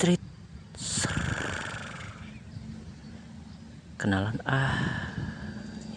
[0.00, 0.24] Street.
[4.00, 4.40] Kenalan.
[4.48, 5.12] Ah.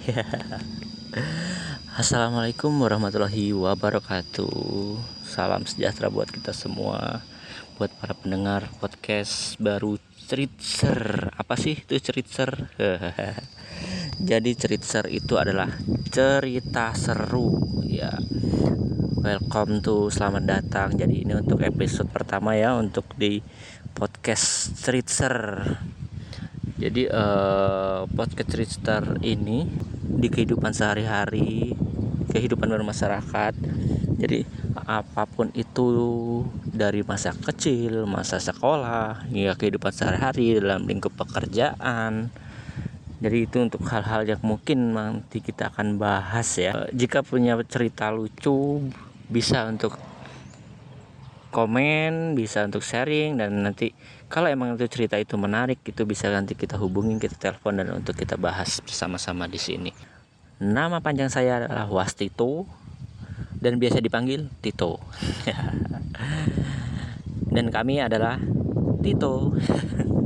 [0.03, 0.27] Ya
[2.03, 4.99] Assalamualaikum warahmatullahi wabarakatuh.
[5.23, 7.23] Salam sejahtera buat kita semua.
[7.79, 9.95] Buat para pendengar podcast baru
[10.27, 12.75] Ceritser Apa sih itu Ceritser?
[14.19, 15.71] Jadi Ceritser itu adalah
[16.11, 17.55] cerita seru.
[17.87, 18.19] Ya.
[19.23, 20.99] Welcome to selamat datang.
[20.99, 23.39] Jadi ini untuk episode pertama ya untuk di
[23.93, 25.63] podcast Streetser.
[26.81, 29.69] Jadi uh, podcast Streetser ini
[30.03, 31.77] di kehidupan sehari-hari,
[32.33, 33.53] kehidupan bermasyarakat.
[34.19, 34.43] Jadi
[34.83, 35.85] apa pun itu
[36.65, 42.33] dari masa kecil, masa sekolah, ya kehidupan sehari-hari dalam lingkup pekerjaan.
[43.23, 46.91] Jadi itu untuk hal-hal yang mungkin nanti kita akan bahas ya.
[46.91, 48.83] Jika punya cerita lucu
[49.31, 49.95] bisa untuk
[51.53, 53.93] komen bisa untuk sharing dan nanti
[54.25, 58.17] kalau emang itu cerita itu menarik itu bisa nanti kita hubungin kita telepon dan untuk
[58.17, 59.93] kita bahas bersama-sama di sini.
[60.57, 62.65] Nama panjang saya adalah Wastito
[63.61, 64.99] dan biasa dipanggil Tito.
[67.53, 68.41] Dan kami adalah
[69.05, 69.53] Tito.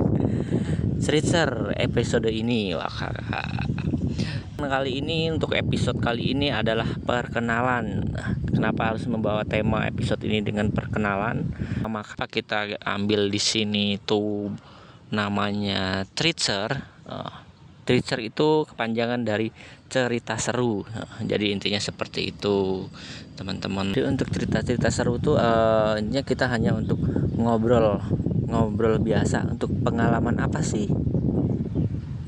[1.03, 3.11] Sritzer episode ini wah
[4.65, 8.09] kali ini untuk episode kali ini adalah perkenalan.
[8.49, 11.45] Kenapa harus membawa tema episode ini dengan perkenalan?
[11.85, 14.49] Maka kita ambil di sini tuh
[15.13, 16.73] namanya Treacher.
[17.05, 17.45] Uh,
[17.85, 19.53] Treacher itu kepanjangan dari
[19.93, 20.81] cerita seru.
[20.81, 22.89] Uh, jadi intinya seperti itu
[23.37, 23.93] teman-teman.
[23.93, 26.97] Untuk cerita-cerita seru tuh uh, kita hanya untuk
[27.37, 28.01] ngobrol
[28.49, 29.53] ngobrol biasa.
[29.53, 30.89] Untuk pengalaman apa sih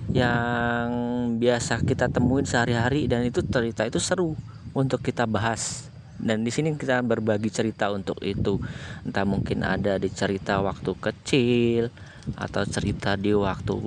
[0.10, 0.90] yang
[1.38, 4.34] biasa kita temuin sehari-hari dan itu cerita itu seru
[4.74, 5.90] untuk kita bahas.
[6.20, 8.60] Dan di sini kita berbagi cerita untuk itu.
[9.08, 11.88] Entah mungkin ada di cerita waktu kecil
[12.36, 13.80] atau cerita di waktu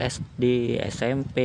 [0.00, 0.42] SD
[0.88, 1.36] SMP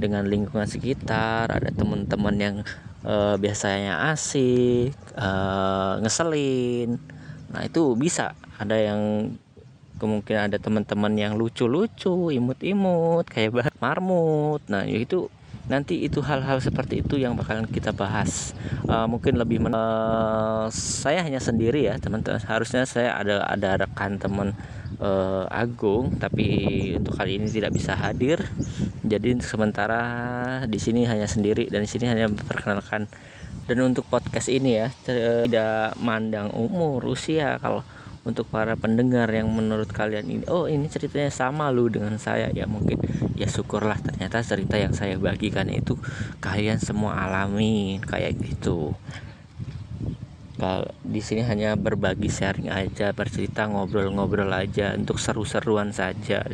[0.00, 2.56] dengan lingkungan sekitar ada teman-teman yang
[3.04, 6.96] uh, biasanya asik uh, ngeselin.
[7.52, 8.32] Nah itu bisa.
[8.56, 9.00] Ada yang
[10.02, 14.58] kemungkinan ada teman-teman yang lucu-lucu imut-imut kayak marmut.
[14.66, 15.30] Nah itu
[15.70, 18.50] nanti itu hal-hal seperti itu yang bakalan kita bahas.
[18.90, 22.42] Uh, mungkin lebih men uh, saya hanya sendiri ya teman-teman.
[22.42, 24.58] Harusnya saya ada ada rekan teman
[24.98, 26.46] uh, Agung tapi
[26.98, 28.42] untuk kali ini tidak bisa hadir.
[29.06, 30.02] Jadi sementara
[30.66, 33.06] di sini hanya sendiri dan di sini hanya memperkenalkan.
[33.62, 37.62] Dan untuk podcast ini ya tidak mandang umur usia.
[37.62, 37.86] Kalau
[38.22, 42.48] untuk para pendengar yang menurut kalian ini oh ini ceritanya sama lu dengan saya.
[42.54, 43.02] Ya mungkin
[43.34, 45.98] ya syukurlah ternyata cerita yang saya bagikan itu
[46.38, 48.94] kalian semua alami kayak gitu.
[51.02, 56.46] Di sini hanya berbagi sharing aja bercerita ngobrol-ngobrol aja untuk seru-seruan saja.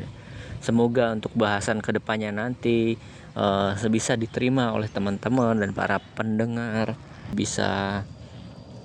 [0.64, 2.96] Semoga untuk bahasan ke depannya nanti
[3.36, 6.96] uh, sebisa diterima oleh teman-teman dan para pendengar.
[7.36, 8.02] Bisa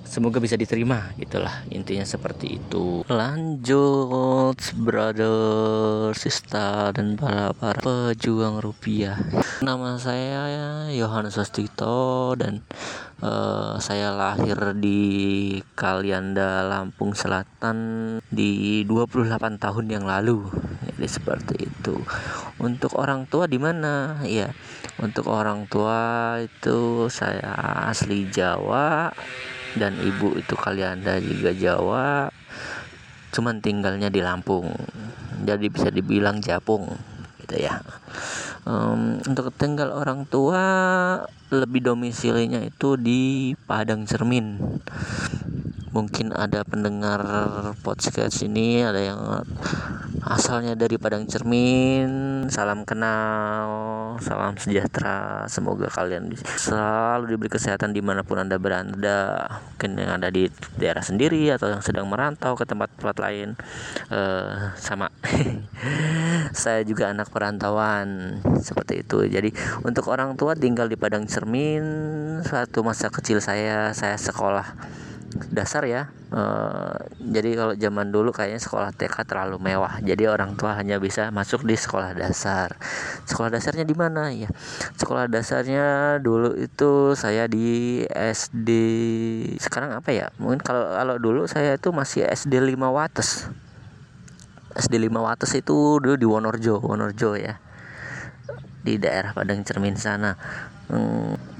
[0.04, 3.02] semoga bisa diterima gitulah intinya seperti itu.
[3.10, 9.18] Lanjut brother sister dan para para pejuang rupiah.
[9.64, 10.42] Nama saya
[10.94, 12.62] Yohanes Wastito dan
[13.24, 17.76] uh, saya lahir di Kalianda Lampung Selatan
[18.30, 20.46] di 28 tahun yang lalu.
[20.94, 21.98] Jadi seperti itu.
[22.62, 24.22] Untuk orang tua di mana?
[24.22, 24.54] Ya
[25.02, 27.50] untuk orang tua itu saya
[27.90, 29.10] asli Jawa
[29.74, 32.30] dan ibu itu kalian ada juga Jawa
[33.34, 34.70] cuman tinggalnya di Lampung.
[35.42, 36.86] Jadi bisa dibilang Japung
[37.42, 37.82] gitu ya.
[38.64, 40.62] Um, untuk tinggal orang tua
[41.62, 44.58] lebih domisilinya itu di Padang Cermin.
[45.94, 47.22] Mungkin ada pendengar
[47.86, 49.20] podcast ini ada yang
[50.26, 52.42] asalnya dari Padang Cermin.
[52.50, 53.70] Salam kenal
[54.18, 55.46] salam sejahtera.
[55.46, 59.46] Semoga kalian selalu diberi kesehatan di mana pun anda berada.
[59.74, 60.50] Mungkin yang ada di
[60.80, 63.54] daerah sendiri atau yang sedang merantau ke tempat-tempat lain.
[64.10, 65.14] Uh, sama.
[66.58, 68.40] Saya juga anak perantauan.
[68.58, 69.30] Seperti itu.
[69.30, 69.54] Jadi
[69.84, 71.43] untuk orang tua tinggal di Padang Cermin
[72.44, 74.76] suatu masa kecil saya saya sekolah
[75.50, 76.10] dasar ya.
[76.30, 76.42] E,
[77.18, 79.98] jadi kalau zaman dulu kayaknya sekolah TK terlalu mewah.
[80.02, 82.78] Jadi orang tua hanya bisa masuk di sekolah dasar.
[83.26, 84.30] Sekolah dasarnya di mana?
[84.30, 84.50] Ya
[84.98, 88.70] sekolah dasarnya dulu itu saya di SD
[89.58, 90.30] sekarang apa ya?
[90.38, 93.50] Mungkin kalau kalau dulu saya itu masih SD 5 Wates.
[94.74, 97.58] SD 5 Wates itu dulu di Wonorjo Wonorjo ya.
[98.84, 100.36] Di daerah Padang Cermin sana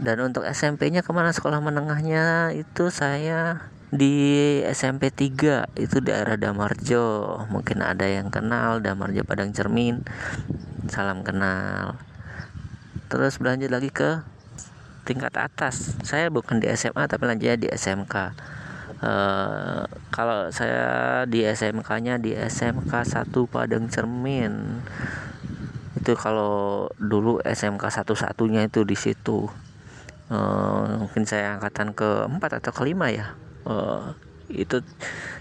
[0.04, 1.32] dan untuk SMP-nya ke mana?
[1.32, 7.40] Sekolah menengahnya itu saya di SMP 3 itu daerah Damarjo.
[7.48, 10.04] Mungkin ada yang kenal Damarjo Padang Cermin.
[10.90, 11.96] Salam kenal.
[13.08, 14.20] Terus berlanjut lagi ke
[15.08, 15.96] tingkat atas.
[16.04, 18.28] Saya bukan di SMA tapi lanjutnya di SMK uh,
[19.04, 24.84] eh, kalau saya di SMK nya di SMK 1 Padang Cermin
[26.04, 29.48] itu kalau dulu SMK satu-satunya itu di situ.
[30.28, 33.32] Uh, mungkin saya angkatan keempat atau kelima ya.
[33.64, 34.12] Uh,
[34.52, 34.84] itu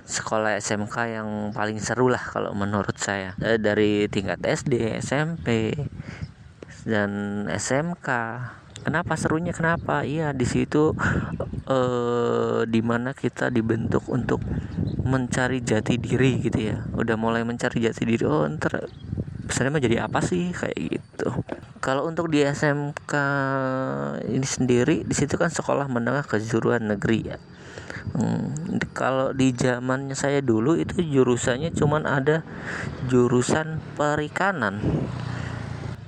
[0.07, 3.35] sekolah SMK yang paling seru lah kalau menurut saya.
[3.35, 5.75] Dari tingkat SD SMP
[6.87, 8.07] dan SMK
[8.87, 9.51] kenapa serunya?
[9.51, 10.07] Kenapa?
[10.07, 10.95] Iya di situ
[11.67, 14.39] eh di mana kita dibentuk untuk
[15.03, 16.87] mencari jati diri gitu ya.
[16.95, 18.87] Udah mulai mencari jati diri oh ntar
[19.53, 20.49] pesannya mau jadi apa sih?
[20.49, 21.29] Kayak gitu.
[21.77, 23.13] Kalau untuk di SMK
[24.25, 27.37] ini sendiri di situ kan sekolah menengah kejuruan negeri ya.
[28.17, 32.41] Hmm, kalau di zamannya saya dulu itu jurusannya cuman ada
[33.05, 34.81] jurusan perikanan.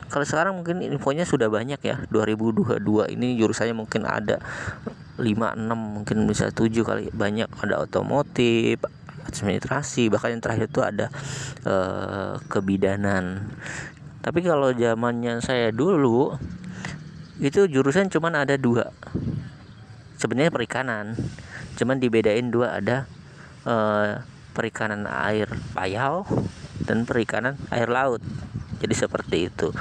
[0.09, 2.01] Kalau sekarang mungkin infonya sudah banyak ya.
[2.09, 2.81] 2022
[3.13, 4.41] ini jurusannya mungkin ada
[5.21, 7.45] 5 6 mungkin bisa 7 kali banyak.
[7.61, 8.81] Ada otomotif
[9.41, 11.07] administrasi bahkan yang terakhir itu ada
[11.67, 13.51] uh, kebidanan.
[14.21, 16.33] Tapi kalau zamannya saya dulu
[17.41, 18.93] itu jurusan cuman ada dua.
[20.15, 21.17] Sebenarnya perikanan
[21.75, 23.03] cuman dibedain dua ada
[23.67, 24.23] uh,
[24.55, 26.23] perikanan air payau
[26.87, 28.23] dan perikanan air laut.
[28.79, 29.75] Jadi seperti itu.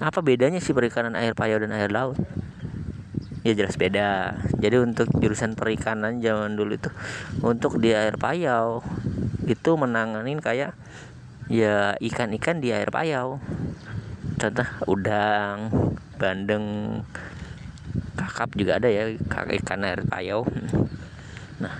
[0.00, 2.16] Apa bedanya sih perikanan air payau dan air laut
[3.40, 4.36] ya jelas beda.
[4.60, 6.90] Jadi untuk jurusan perikanan zaman dulu itu
[7.40, 8.84] untuk di air payau
[9.48, 10.76] itu menanganin kayak
[11.48, 13.40] ya ikan-ikan di air payau.
[14.40, 15.72] Contoh udang
[16.20, 17.00] bandeng
[18.16, 19.08] kakap juga ada ya
[19.64, 20.44] ikan air payau.
[21.60, 21.74] Nah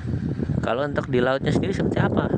[0.65, 2.29] kalau untuk di lautnya sendiri seperti apa?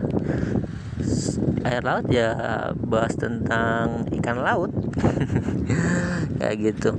[1.62, 2.34] Air laut ya
[2.74, 4.74] bahas tentang ikan laut.
[6.42, 6.98] Kayak gitu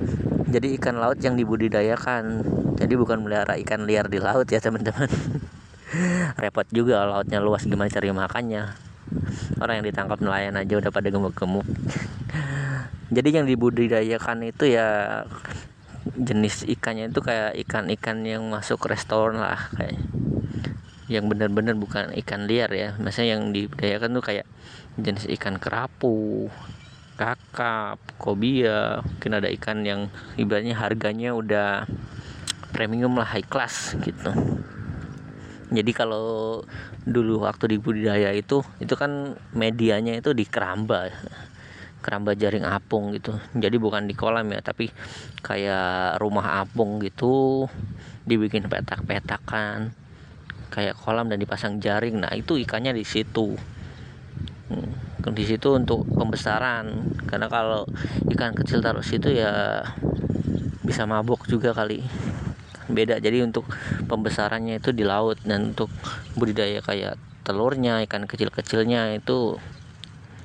[0.53, 2.45] jadi ikan laut yang dibudidayakan.
[2.77, 5.09] Jadi bukan melihara ikan liar di laut ya teman-teman.
[6.41, 8.77] Repot juga lautnya luas gimana cari makannya?
[9.57, 11.65] Orang yang ditangkap nelayan aja udah pada gemuk-gemuk.
[13.15, 15.21] Jadi yang dibudidayakan itu ya
[16.13, 19.97] jenis ikannya itu kayak ikan-ikan yang masuk restoran lah kayak
[21.09, 22.93] yang benar-benar bukan ikan liar ya.
[23.01, 24.45] Maksudnya yang dibudidayakan tuh kayak
[25.01, 26.49] jenis ikan kerapu
[27.23, 31.87] kakap, kobia, mungkin ada ikan yang ibaratnya harganya udah
[32.75, 34.31] premium lah high class gitu.
[35.73, 36.59] Jadi kalau
[37.07, 41.07] dulu waktu di budidaya itu itu kan medianya itu di keramba
[42.03, 43.31] keramba jaring apung gitu.
[43.55, 44.91] Jadi bukan di kolam ya tapi
[45.39, 47.65] kayak rumah apung gitu
[48.27, 49.95] dibikin petak-petakan
[50.69, 52.19] kayak kolam dan dipasang jaring.
[52.19, 53.55] Nah itu ikannya di situ.
[54.67, 57.15] Hmm di situ untuk pembesaran.
[57.23, 57.87] Karena kalau
[58.27, 59.79] ikan kecil taruh situ ya
[60.83, 62.03] bisa mabuk juga kali.
[62.91, 63.23] Beda.
[63.23, 63.63] Jadi untuk
[64.11, 65.39] pembesarannya itu di laut.
[65.47, 65.87] Dan untuk
[66.35, 67.15] budidaya kayak
[67.47, 69.55] telurnya ikan kecil-kecilnya itu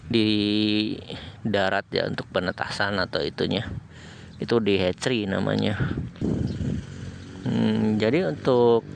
[0.06, 0.28] di
[1.42, 3.66] darat ya untuk penetasan atau itunya.
[4.38, 5.74] Itu di hatchery namanya.
[7.42, 8.86] Hmm, jadi untuk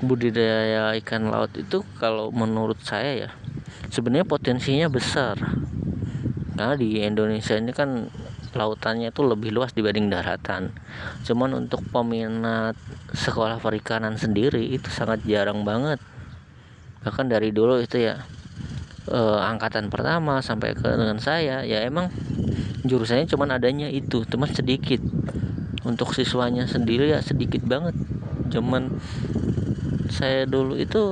[0.00, 3.30] budidaya ikan laut itu kalau menurut saya ya
[3.90, 5.36] sebenarnya potensinya besar.
[6.54, 8.06] Karena di Indonesia ini kan
[8.54, 10.74] lautannya itu lebih luas dibanding daratan.
[11.26, 12.74] Cuman untuk peminat
[13.14, 15.98] sekolah perikanan sendiri itu sangat jarang banget.
[17.02, 18.22] Bahkan dari dulu itu ya
[19.10, 22.12] eh, angkatan pertama sampai ke dengan saya ya emang
[22.84, 25.02] jurusannya cuman adanya itu cuman sedikit.
[25.80, 27.96] Untuk siswanya sendiri ya sedikit banget.
[28.52, 29.00] Cuman
[30.12, 31.02] saya dulu itu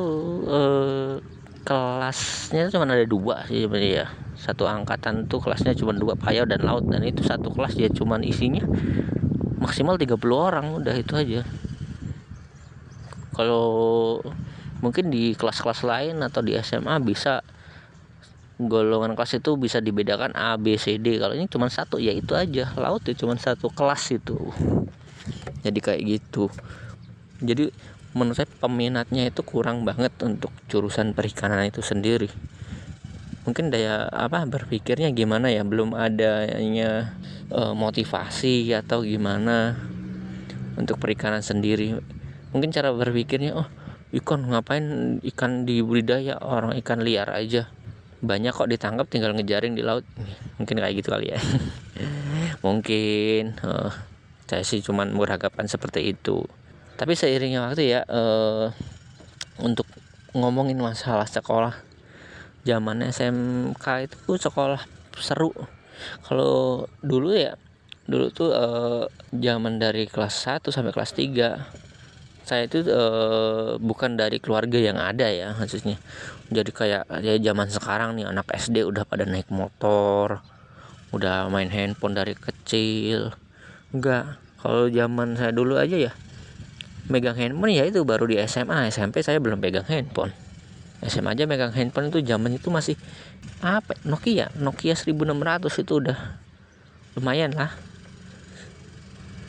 [0.45, 1.38] eh,
[1.69, 4.07] kelasnya cuma ada dua sih sebenarnya ya.
[4.41, 8.17] Satu angkatan tuh kelasnya cuma dua payau dan laut dan itu satu kelas ya cuma
[8.25, 8.65] isinya
[9.61, 11.45] maksimal 30 orang udah itu aja.
[13.37, 13.69] Kalau
[14.81, 17.45] mungkin di kelas-kelas lain atau di SMA bisa
[18.57, 21.21] golongan kelas itu bisa dibedakan A B C D.
[21.21, 22.73] Kalau ini cuma satu ya itu aja.
[22.81, 24.41] Laut ya cuma satu kelas itu.
[25.61, 26.49] Jadi kayak gitu.
[27.39, 27.71] Jadi
[28.17, 32.29] menurut saya peminatnya itu kurang banget untuk jurusan perikanan itu sendiri.
[33.45, 35.65] Mungkin daya apa berpikirnya gimana ya?
[35.65, 37.17] Belum adanya
[37.49, 39.77] e, motivasi atau gimana
[40.77, 41.97] untuk perikanan sendiri.
[42.53, 43.69] Mungkin cara berpikirnya oh
[44.13, 47.73] ikan ngapain ikan di budidaya orang ikan liar aja.
[48.21, 50.05] Banyak kok ditangkap tinggal ngejaring di laut.
[50.61, 51.41] Mungkin kayak gitu kali ya.
[52.67, 53.93] Mungkin uh,
[54.49, 56.45] saya sih cuman beranggapan seperti itu
[56.99, 58.75] tapi seiringnya waktu ya uh,
[59.63, 59.87] untuk
[60.35, 61.79] ngomongin masalah sekolah
[62.67, 64.83] zaman SMK itu sekolah
[65.17, 65.55] seru.
[66.27, 67.57] Kalau dulu ya
[68.09, 69.05] dulu tuh eh,
[69.37, 75.29] zaman dari kelas 1 sampai kelas 3 saya itu eh, bukan dari keluarga yang ada
[75.29, 76.01] ya maksudnya
[76.49, 80.41] jadi kayak ya zaman sekarang nih anak SD udah pada naik motor
[81.13, 83.33] udah main handphone dari kecil.
[83.93, 86.13] Enggak kalau zaman saya dulu aja ya
[87.09, 90.33] megang handphone ya itu baru di SMA SMP saya belum pegang handphone.
[91.05, 92.95] SMA aja megang handphone itu zaman itu masih
[93.65, 93.97] apa?
[94.05, 94.53] Nokia.
[94.61, 96.19] Nokia 1600 itu udah
[97.17, 97.73] lumayan lah.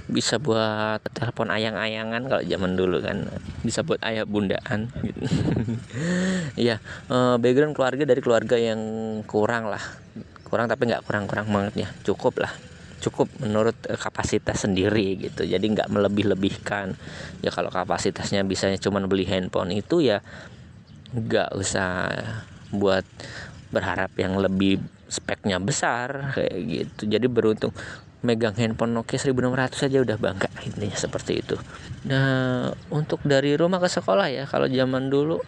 [0.10, 3.30] Bisa buat telepon ayang-ayangan kalau zaman dulu kan.
[3.62, 4.90] Bisa buat ayah bundaan.
[5.04, 5.22] Gitu
[6.72, 6.82] ya
[7.38, 8.82] background keluarga dari keluarga yang
[9.28, 9.84] kurang lah.
[10.48, 11.88] Kurang tapi nggak kurang-kurang banget ya.
[12.08, 12.54] Cukup lah
[13.00, 15.48] cukup menurut eh, kapasitas sendiri gitu.
[15.48, 16.94] Jadi nggak melebih-lebihkan.
[17.42, 20.20] Ya kalau kapasitasnya bisanya cuma beli handphone itu ya
[21.16, 22.12] nggak usah
[22.70, 23.08] buat
[23.74, 24.78] berharap yang lebih
[25.10, 27.10] speknya besar kayak gitu.
[27.10, 27.74] Jadi beruntung
[28.20, 31.56] megang handphone Nokia 1600 saja udah bangga intinya seperti itu.
[32.06, 35.40] Nah untuk dari rumah ke sekolah ya kalau zaman dulu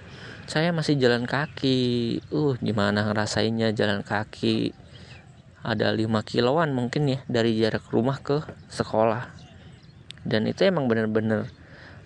[0.48, 2.20] saya masih jalan kaki.
[2.31, 4.72] Uh gimana ngerasainnya jalan kaki
[5.62, 9.30] ada 5 kiloan mungkin ya dari jarak rumah ke sekolah.
[10.25, 11.50] Dan itu emang bener-bener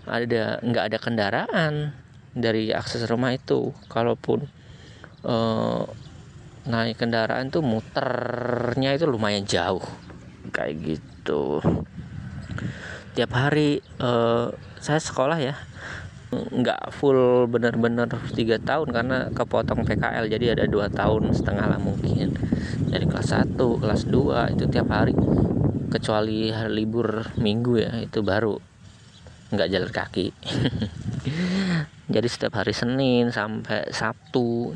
[0.08, 1.74] ada nggak ada kendaraan
[2.36, 3.72] dari akses rumah itu.
[3.88, 4.48] Kalaupun
[5.24, 5.84] uh,
[6.68, 9.84] naik kendaraan tuh muternya itu lumayan jauh.
[10.52, 11.64] Kayak gitu.
[13.16, 14.52] Tiap hari uh,
[14.84, 15.56] saya sekolah ya
[16.34, 22.34] nggak full bener-bener tiga tahun karena kepotong PKL jadi ada dua tahun setengah lah mungkin.
[22.90, 25.14] Dari kelas 1 kelas 2 itu tiap hari.
[25.92, 28.58] Kecuali hari libur minggu ya itu baru
[29.54, 30.28] nggak jalan kaki.
[32.16, 34.76] Jadi setiap hari Senin sampai Sabtu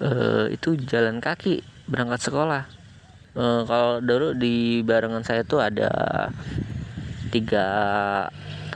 [0.00, 2.64] uh, itu jalan kaki berangkat sekolah.
[3.36, 5.90] Uh, kalau dulu di barengan saya tuh ada
[7.28, 7.66] tiga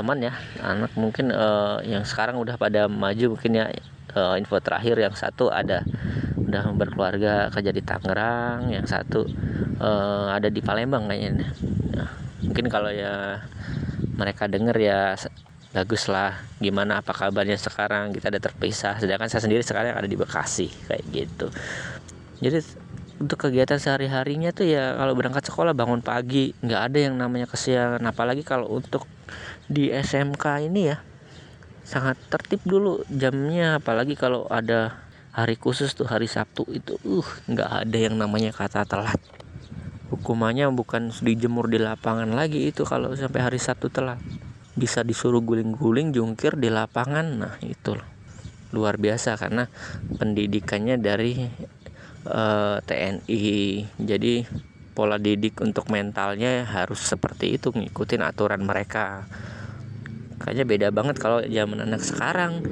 [0.00, 0.32] teman ya.
[0.64, 3.68] Anak mungkin uh, yang sekarang udah pada maju mungkin ya.
[4.10, 5.86] Uh, info terakhir yang satu ada
[6.34, 9.22] udah berkeluarga kerja di Tangerang yang satu
[9.78, 11.54] uh, ada di Palembang kayaknya.
[11.94, 12.10] Nah,
[12.42, 13.38] mungkin kalau ya
[14.18, 15.14] mereka denger ya
[15.70, 16.42] bagus lah.
[16.58, 18.10] Gimana apa kabarnya sekarang?
[18.10, 18.98] Kita ada terpisah.
[18.98, 21.46] Sedangkan saya sendiri sekarang ada di Bekasi kayak gitu.
[22.42, 22.58] Jadi
[23.20, 26.50] untuk kegiatan sehari-harinya tuh ya kalau berangkat sekolah bangun pagi.
[26.66, 28.02] Nggak ada yang namanya kesiangan.
[28.02, 29.06] Apalagi kalau untuk
[29.70, 30.98] di SMK ini ya.
[31.86, 37.86] Sangat tertib dulu jamnya apalagi kalau ada hari khusus tuh hari Sabtu itu uh nggak
[37.86, 39.22] ada yang namanya kata telat.
[40.10, 44.18] Hukumannya bukan dijemur di lapangan lagi itu kalau sampai hari Sabtu telat.
[44.74, 47.94] Bisa disuruh guling-guling jungkir di lapangan nah itu
[48.70, 49.66] luar biasa karena
[50.18, 51.42] pendidikannya dari
[52.26, 53.46] uh, eh, TNI
[53.98, 54.46] jadi
[54.94, 59.26] pola didik untuk mentalnya harus seperti itu ngikutin aturan mereka
[60.40, 62.64] kayaknya beda banget kalau zaman anak sekarang.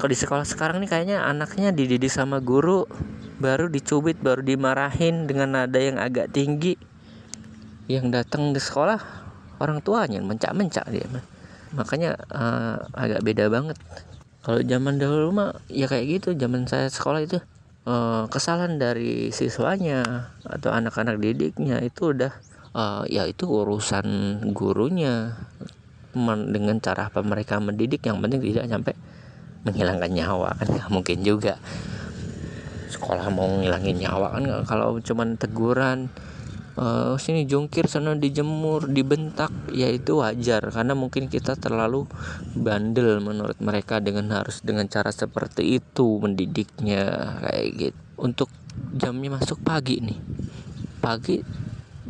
[0.00, 2.88] Kalau di sekolah sekarang nih kayaknya anaknya dididik sama guru
[3.40, 6.74] baru dicubit baru dimarahin dengan nada yang agak tinggi.
[7.86, 8.98] Yang datang di sekolah
[9.60, 11.04] orang tuanya mencak-mencak dia
[11.70, 13.78] makanya uh, agak beda banget.
[14.40, 16.34] Kalau zaman dahulu mah ya kayak gitu.
[16.34, 17.38] Zaman saya sekolah itu
[17.86, 22.32] uh, kesalahan dari siswanya atau anak-anak didiknya itu udah
[22.74, 25.36] uh, ya itu urusan gurunya
[26.50, 28.94] dengan cara apa mereka mendidik yang penting tidak sampai
[29.62, 31.60] menghilangkan nyawa kan nggak mungkin juga.
[32.90, 36.10] Sekolah mau ngilangin nyawa kan kalau cuman teguran
[36.80, 40.72] uh, sini jungkir sana dijemur dibentak ya itu wajar.
[40.72, 42.08] Karena mungkin kita terlalu
[42.56, 47.04] bandel menurut mereka dengan harus dengan cara seperti itu mendidiknya
[47.46, 47.98] kayak gitu.
[48.20, 48.50] Untuk
[48.96, 50.18] jamnya masuk pagi nih.
[51.00, 51.40] Pagi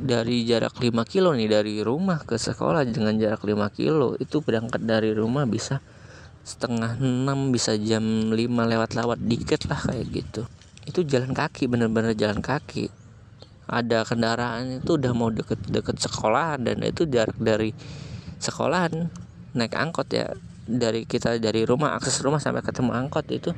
[0.00, 4.80] dari jarak 5 kilo nih dari rumah ke sekolah dengan jarak 5 kilo itu berangkat
[4.82, 5.84] dari rumah bisa
[6.40, 10.42] setengah 6 bisa jam 5 lewat-lewat dikit lah kayak gitu.
[10.88, 12.88] Itu jalan kaki bener-bener jalan kaki.
[13.70, 17.70] Ada kendaraan itu udah mau deket-deket sekolah dan itu jarak dari
[18.40, 19.06] sekolahan
[19.54, 20.32] naik angkot ya.
[20.70, 23.50] Dari kita dari rumah akses rumah sampai ketemu angkot itu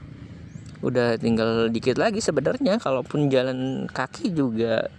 [0.82, 4.90] udah tinggal dikit lagi sebenarnya kalaupun jalan kaki juga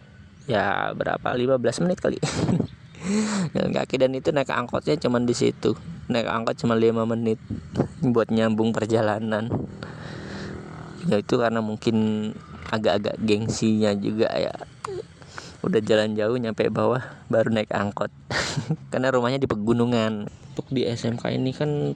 [0.49, 1.33] ya berapa?
[1.33, 2.19] 15 menit kali.
[3.53, 3.95] Jalan kaki.
[3.99, 5.75] Dan itu naik angkotnya cuman di situ.
[6.07, 7.39] Naik angkot cuma 5 menit
[8.03, 9.51] buat nyambung perjalanan.
[11.07, 12.31] Ya itu karena mungkin
[12.71, 14.55] agak-agak gengsinya juga ya.
[15.63, 18.11] Udah jalan jauh nyampe bawah baru naik angkot.
[18.91, 20.27] Karena rumahnya di pegunungan.
[20.27, 21.95] Untuk di SMK ini kan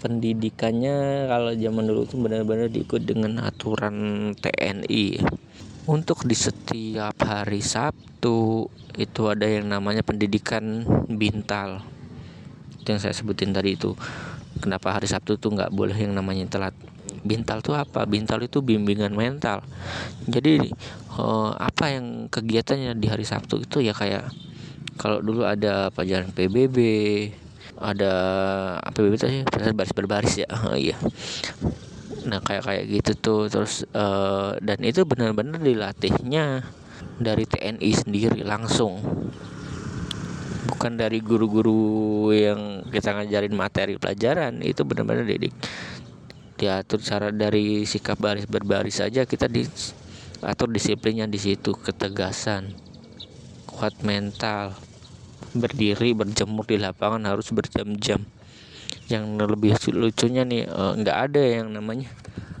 [0.00, 5.20] pendidikannya kalau zaman dulu tuh benar-benar diikut dengan aturan TNI
[5.86, 8.66] untuk di setiap hari Sabtu
[8.98, 11.86] itu ada yang namanya pendidikan bintal.
[12.82, 13.94] Itu yang saya sebutin tadi itu.
[14.58, 16.74] Kenapa hari Sabtu tuh nggak boleh yang namanya telat?
[17.22, 18.02] Bintal tuh apa?
[18.02, 19.62] Bintal itu bimbingan mental.
[20.26, 20.74] Jadi
[21.18, 24.26] eh, apa yang kegiatannya di hari Sabtu itu ya kayak
[24.98, 26.78] kalau dulu ada pelajaran PBB
[27.78, 28.12] ada
[28.90, 29.42] PBB itu sih?
[29.70, 30.48] Baris berbaris ya.
[30.74, 30.96] Iya
[32.26, 33.42] nah kayak kayak gitu tuh.
[33.46, 36.66] Terus uh, dan itu benar-benar dilatihnya
[37.22, 38.98] dari TNI sendiri langsung.
[40.66, 44.60] Bukan dari guru-guru yang kita ngajarin materi pelajaran.
[44.60, 45.54] Itu benar-benar didik
[46.56, 51.72] diatur cara dari sikap baris berbaris saja kita diatur disiplinnya di situ.
[51.72, 52.74] Ketegasan
[53.70, 54.74] kuat mental
[55.56, 58.24] berdiri berjemur di lapangan harus berjam-jam
[59.06, 62.10] yang lebih lucunya nih eh, nggak ada yang namanya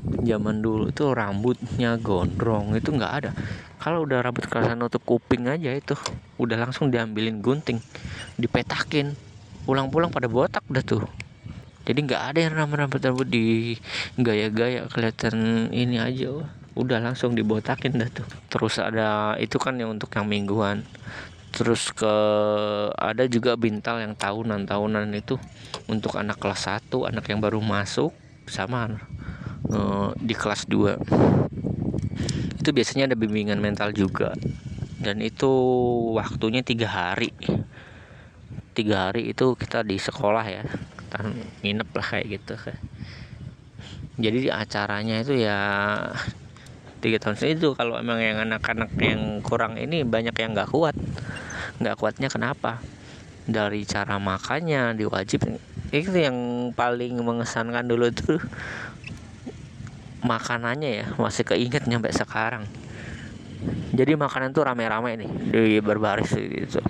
[0.06, 3.30] zaman dulu itu rambutnya gondrong itu nggak ada.
[3.82, 5.94] Kalau udah rambut kerasa nutup kuping aja itu
[6.38, 7.78] udah langsung diambilin gunting
[8.38, 9.14] dipetakin
[9.66, 11.02] pulang-pulang pada botak udah tuh.
[11.86, 13.78] Jadi nggak ada yang rambut rambut di
[14.18, 18.26] gaya-gaya kelihatan ini aja udah langsung dibotakin dah tuh.
[18.50, 20.82] Terus ada itu kan yang untuk yang mingguan
[21.56, 22.14] terus ke
[22.92, 25.40] ada juga bintal yang tahunan tahunan itu
[25.88, 28.12] untuk anak kelas 1 anak yang baru masuk
[28.44, 29.00] sama
[29.72, 31.56] uh, di kelas 2
[32.66, 34.34] itu biasanya ada bimbingan mental juga.
[34.98, 35.46] Dan itu
[36.18, 37.30] waktunya tiga hari.
[38.74, 40.66] Tiga hari itu kita di sekolah ya
[41.06, 41.18] kita
[41.62, 42.54] nginep lah kayak gitu.
[44.18, 45.58] Jadi acaranya itu ya
[47.06, 50.98] tiga tahun itu kalau emang yang anak-anak yang kurang ini banyak yang nggak kuat.
[51.78, 52.82] Nggak kuatnya kenapa?
[53.46, 55.46] Dari cara makannya diwajib
[55.94, 56.34] itu yang
[56.74, 58.42] paling mengesankan dulu tuh
[60.26, 62.66] makanannya ya masih keinget nyampe sekarang.
[63.94, 66.82] Jadi makanan tuh rame-rame nih di berbaris gitu.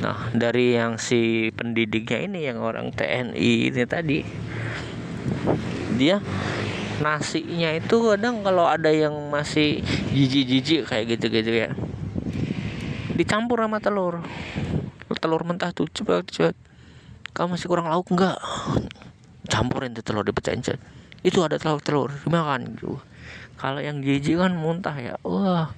[0.00, 4.24] Nah dari yang si pendidiknya ini yang orang TNI ini tadi
[6.00, 6.24] dia
[6.98, 11.70] nasinya itu kadang kalau ada yang masih jijik-jijik kayak gitu-gitu ya
[13.18, 14.22] dicampur sama telur.
[15.18, 16.54] Telur mentah tuh coba coba
[17.34, 18.38] kamu masih kurang lauk enggak
[19.50, 20.78] campurin tuh telur dipecahin cet.
[21.26, 22.78] Itu ada telur telur dimakan.
[22.78, 22.94] Gitu
[23.58, 25.18] kalau yang jijik kan muntah ya.
[25.26, 25.74] Wah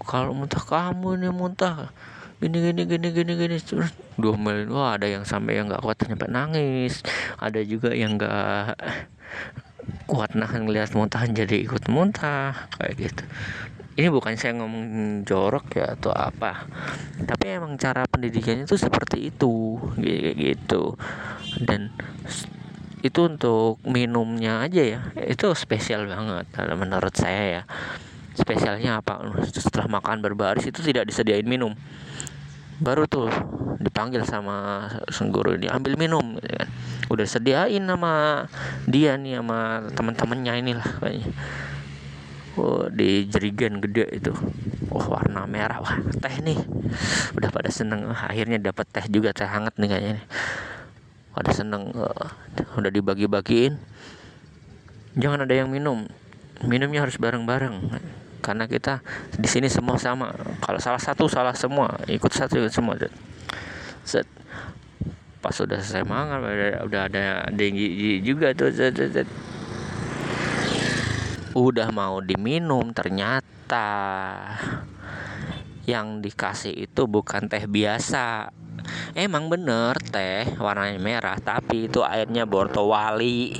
[0.00, 1.92] kalau muntah kamu nih muntah.
[2.40, 3.56] Gini gini gini gini gini.
[3.60, 7.04] Terus menit wah ada yang sampai yang nggak kuat sampai nangis.
[7.36, 8.80] Ada juga yang nggak
[10.10, 13.22] kuat nahan ngeliat muntahan jadi ikut muntah kayak gitu.
[13.94, 14.82] Ini bukan saya ngomong
[15.22, 16.66] jorok ya atau apa
[17.22, 20.98] tapi emang cara pendidikannya itu seperti itu gitu.
[21.62, 21.94] Dan
[23.06, 27.62] itu untuk minumnya aja ya itu spesial banget kalau menurut saya ya.
[28.34, 29.20] Spesialnya apa?
[29.46, 31.78] Setelah makan berbaris itu tidak disediain minum.
[32.82, 33.30] Baru tuh
[33.80, 36.68] dipanggil sama sengguru ini ambil minum gitu kan
[37.10, 38.46] udah sediain sama
[38.86, 41.26] dia nih sama teman-temannya inilah kayaknya.
[42.58, 44.34] Oh, di jerigen gede itu.
[44.90, 45.82] Oh warna merah.
[45.82, 46.58] Wah teh nih.
[47.34, 48.10] Udah pada seneng.
[48.10, 50.26] Akhirnya dapat teh juga teh hangat nih kayaknya nih.
[51.30, 52.26] Pada seneng uh,
[52.74, 53.78] udah dibagi-bagiin.
[55.14, 56.10] Jangan ada yang minum.
[56.66, 57.74] Minumnya harus bareng-bareng.
[58.42, 58.98] Karena kita
[59.38, 60.34] di sini semua sama.
[60.62, 62.02] Kalau salah satu salah semua.
[62.10, 62.98] Ikut satu ikut semua.
[64.02, 64.26] Set
[65.40, 68.70] pas sudah selesai mangan udah, udah ada denggi juga tuh
[71.56, 73.88] udah mau diminum ternyata.
[75.88, 78.54] Yang dikasih itu bukan teh biasa.
[79.18, 83.58] Emang bener teh warnanya merah tapi itu airnya bortowali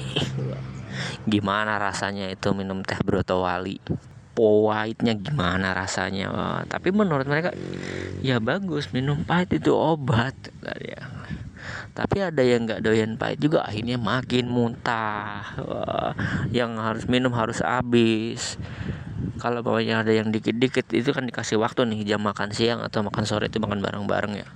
[1.26, 3.82] gimana rasanya itu minum teh bortowali
[4.38, 6.30] pahitnya gimana rasanya?
[6.70, 7.50] Tapi menurut mereka
[8.24, 10.32] ya bagus minum pahit itu obat
[10.80, 11.19] ya
[11.90, 15.58] tapi ada yang nggak doyan pahit juga akhirnya makin muntah.
[15.58, 16.14] Wah,
[16.54, 18.56] yang harus minum harus habis.
[19.42, 23.24] Kalau bawahnya ada yang dikit-dikit itu kan dikasih waktu nih jam makan siang atau makan
[23.26, 24.48] sore itu makan bareng-bareng ya.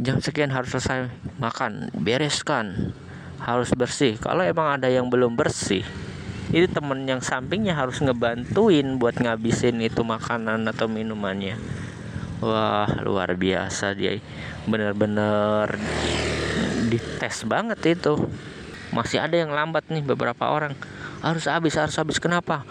[0.00, 2.96] Jam sekian harus selesai makan bereskan.
[3.40, 4.20] Harus bersih.
[4.20, 5.84] Kalau emang ada yang belum bersih
[6.50, 11.54] itu temen yang sampingnya harus ngebantuin buat ngabisin itu makanan atau minumannya
[12.40, 14.18] wah luar biasa dia
[14.64, 15.76] bener-bener
[16.90, 18.16] dites banget itu.
[18.90, 20.74] Masih ada yang lambat nih beberapa orang.
[21.22, 22.18] Harus habis harus habis.
[22.18, 22.66] Kenapa?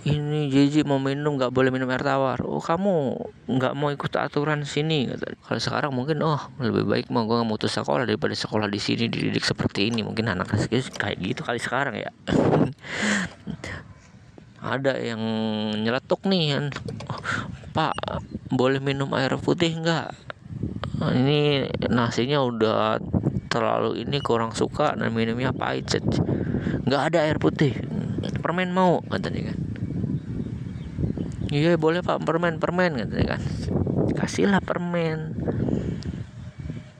[0.00, 2.40] Ini Jiji mau minum nggak boleh minum air tawar.
[2.44, 3.16] Oh kamu
[3.48, 5.12] nggak mau ikut aturan sini
[5.44, 9.44] kalau sekarang mungkin oh lebih baik mau gue mutus sekolah daripada sekolah di sini dididik
[9.44, 10.00] seperti ini.
[10.00, 12.08] Mungkin anak kayak gitu kali sekarang ya
[14.60, 15.20] ada yang
[15.80, 16.64] nyeletuk nih kan
[17.72, 17.96] pak
[18.52, 20.12] boleh minum air putih nggak?
[21.00, 23.00] Ini nasinya udah
[23.48, 25.88] terlalu ini kurang suka dan minumnya pahit
[26.84, 27.72] nggak ada air putih.
[28.44, 29.58] Permen mau katanya kan.
[31.48, 32.20] Iya boleh pak.
[32.20, 33.42] Permen permen katanya kan.
[34.18, 35.40] Kasihlah permen.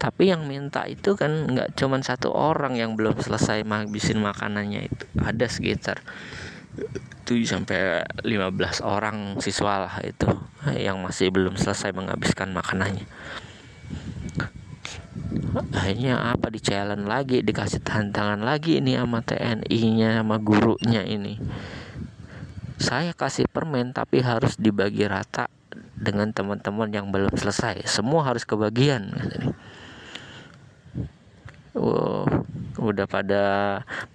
[0.00, 5.04] Tapi yang minta itu kan nggak cuma satu orang yang belum selesai ngabisin makanannya itu.
[5.20, 6.00] Ada sekitar
[7.30, 10.26] 7 sampai 15 orang siswa lah itu
[10.74, 13.06] yang masih belum selesai menghabiskan makanannya.
[15.70, 21.38] Akhirnya apa di challenge lagi dikasih tantangan lagi ini sama TNI nya sama gurunya ini.
[22.82, 25.46] Saya kasih permen tapi harus dibagi rata
[25.94, 27.86] dengan teman-teman yang belum selesai.
[27.86, 29.14] Semua harus kebagian
[31.78, 32.26] wow
[32.80, 33.42] udah pada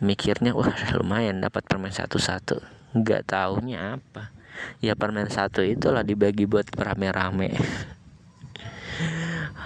[0.04, 2.60] mikirnya wah lumayan dapat permen satu-satu
[2.96, 4.32] nggak taunya apa.
[4.80, 7.52] Ya permen satu itulah dibagi buat rame-rame.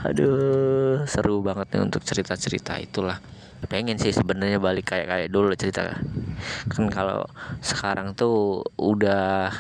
[0.10, 3.22] Aduh seru banget nih untuk cerita-cerita itulah.
[3.70, 5.94] Pengen sih sebenarnya balik kayak kayak dulu cerita.
[6.72, 7.28] Kan kalau
[7.62, 9.54] sekarang tuh udah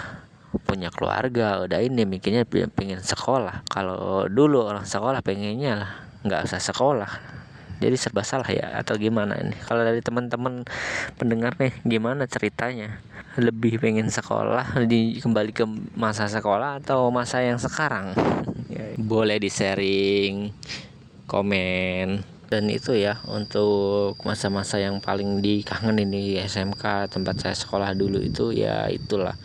[0.65, 3.67] punya keluarga udah ini mikirnya pengen sekolah.
[3.69, 5.91] Kalau dulu orang sekolah pengennya lah
[6.25, 7.11] nggak usah sekolah.
[7.79, 9.55] Jadi serba salah ya atau gimana ini?
[9.63, 10.67] Kalau dari teman-teman
[11.15, 12.99] pendengar nih gimana ceritanya
[13.37, 18.17] lebih pengen sekolah di kembali ke masa sekolah atau masa yang sekarang?
[18.73, 20.49] Ya, boleh di sharing
[21.29, 22.25] komen.
[22.49, 28.49] Dan itu ya untuk masa-masa yang paling dikangenin di SMK tempat saya sekolah dulu itu
[28.49, 29.37] ya itulah.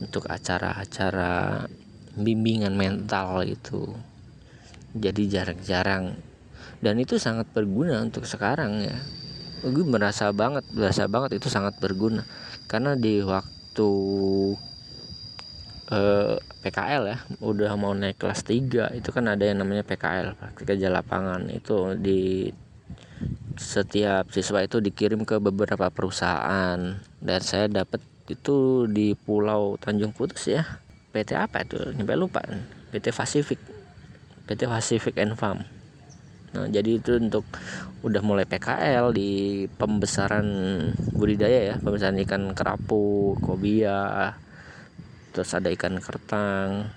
[0.00, 1.68] Untuk acara-acara
[2.16, 3.92] bimbingan mental itu
[4.96, 6.16] jadi jarang-jarang.
[6.80, 8.96] Dan itu sangat berguna untuk sekarang ya.
[9.60, 12.24] Gue merasa banget berasa banget itu sangat berguna
[12.66, 13.90] karena di waktu
[15.90, 20.74] eh, PKL ya udah mau naik kelas 3 itu kan ada yang namanya PKL praktik
[20.74, 21.46] kerja lapangan.
[21.50, 22.50] Itu di
[23.56, 26.98] setiap siswa itu dikirim ke beberapa perusahaan.
[27.22, 30.66] Dan saya dapat itu di Pulau Tanjung Putus ya.
[31.14, 31.78] PT apa itu?
[31.94, 32.42] Nyampe lupa.
[32.90, 33.58] PT Pacific
[34.46, 35.66] PT Pacific and Farm
[36.56, 37.44] Nah, jadi itu untuk
[38.00, 40.48] udah mulai PKL di pembesaran
[41.12, 44.32] budidaya ya, pembesaran ikan kerapu, kobia,
[45.36, 46.88] terus ada ikan kertang.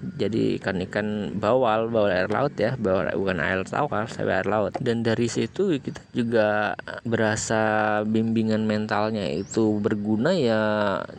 [0.00, 4.72] Jadi ikan-ikan bawal bawal air laut ya bawal bukan air tawar tapi air laut.
[4.80, 6.72] Dan dari situ kita juga
[7.04, 10.60] berasa bimbingan mentalnya itu berguna ya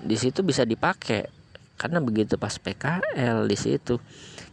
[0.02, 1.30] di situ bisa dipakai.
[1.78, 4.02] Karena begitu pas PKL di situ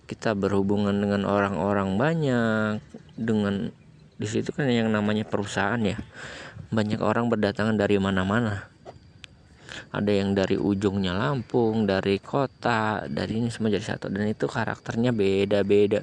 [0.08, 2.80] kita berhubungan dengan orang-orang banyak
[3.20, 3.68] dengan
[4.16, 6.00] di situ kan yang namanya perusahaan ya.
[6.72, 8.66] Banyak orang berdatangan dari mana-mana.
[9.92, 14.08] Ada yang dari ujungnya Lampung dari kota dari ini semua jadi satu.
[14.08, 16.02] Dan itu karakternya beda-beda.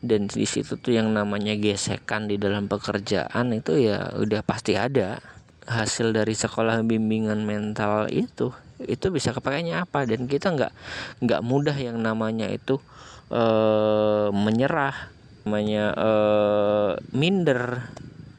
[0.00, 5.20] Dan di situ tuh yang namanya gesekan di dalam pekerjaan itu ya udah pasti ada.
[5.68, 10.08] Hasil dari sekolah bimbingan mental itu itu bisa kepakainya apa?
[10.08, 10.72] Dan kita nggak
[11.20, 12.80] nggak mudah yang namanya itu
[13.30, 13.42] e,
[14.34, 14.96] menyerah
[15.46, 16.10] namanya e,
[17.16, 17.88] minder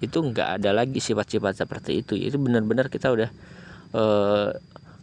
[0.03, 2.13] itu nggak ada lagi sifat-sifat seperti itu.
[2.19, 3.29] Itu benar-benar kita udah
[3.95, 4.03] e,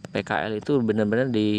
[0.09, 1.49] PKL itu benar-benar di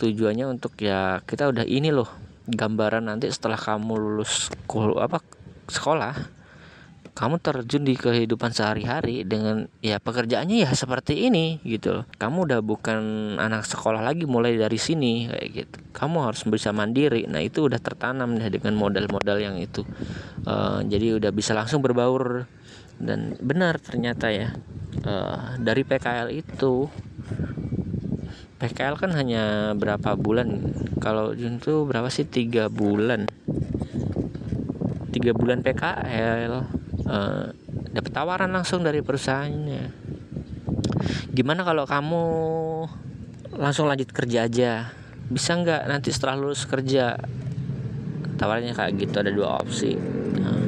[0.00, 2.08] tujuannya untuk ya kita udah ini loh
[2.48, 5.18] gambaran nanti setelah kamu lulus sekolah, apa
[5.68, 6.39] sekolah
[7.10, 12.06] kamu terjun di kehidupan sehari-hari dengan ya pekerjaannya ya seperti ini gitu.
[12.16, 13.00] Kamu udah bukan
[13.36, 15.76] anak sekolah lagi mulai dari sini kayak gitu.
[15.92, 17.26] Kamu harus bisa mandiri.
[17.26, 19.82] Nah, itu udah tertanam ya dengan modal-modal yang itu.
[20.46, 22.46] Uh, jadi udah bisa langsung berbaur
[22.96, 24.54] dan benar ternyata ya.
[25.04, 26.90] Uh, dari PKL itu
[28.60, 33.24] PKL kan hanya berapa bulan kalau tuh berapa sih tiga bulan
[35.10, 36.62] tiga bulan PKL uh,
[37.10, 37.46] eh,
[37.90, 39.84] dapat tawaran langsung dari perusahaannya.
[41.34, 42.24] Gimana kalau kamu
[43.58, 44.94] langsung lanjut kerja aja?
[45.30, 47.18] Bisa nggak nanti setelah lulus kerja?
[48.38, 49.98] Tawarannya kayak gitu ada dua opsi.
[50.40, 50.64] Nah,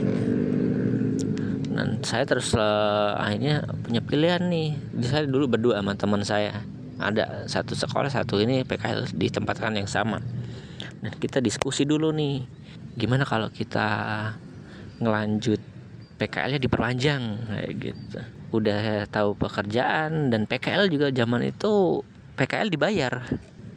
[1.73, 4.77] dan saya terus uh, akhirnya punya pilihan nih.
[5.07, 6.63] Saya dulu berdua sama teman saya.
[7.01, 10.21] Ada satu sekolah satu ini PKL ditempatkan yang sama.
[11.03, 12.62] Dan kita diskusi dulu nih
[12.97, 13.89] gimana kalau kita
[15.01, 15.61] ngelanjut
[16.21, 17.23] PKL-nya diperpanjang?
[17.49, 18.19] Kayak gitu.
[18.53, 22.05] Udah tahu pekerjaan dan PKL juga zaman itu
[22.37, 23.25] PKL dibayar.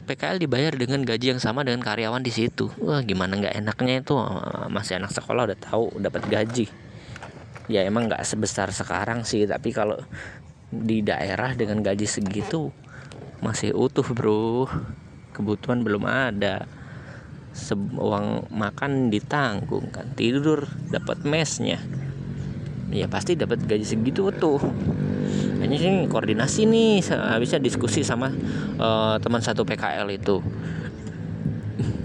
[0.06, 2.70] PKL dibayar dengan gaji yang sama dengan karyawan di situ.
[2.78, 4.14] Wah gimana nggak enaknya itu?
[4.70, 6.70] Masih anak sekolah udah tahu dapat gaji.
[7.66, 9.98] Ya emang nggak sebesar sekarang sih tapi kalau
[10.70, 12.70] di daerah dengan gaji segitu
[13.42, 14.70] masih utuh bro.
[15.34, 16.70] Kebutuhan belum ada
[17.96, 20.12] uang makan ditanggung kan.
[20.14, 21.80] Tidur dapat mesnya.
[22.92, 24.60] Ya pasti dapat gaji segitu tuh.
[25.64, 27.02] Hanya sih koordinasi nih
[27.42, 28.30] bisa diskusi sama
[28.78, 30.44] uh, teman satu PKL itu.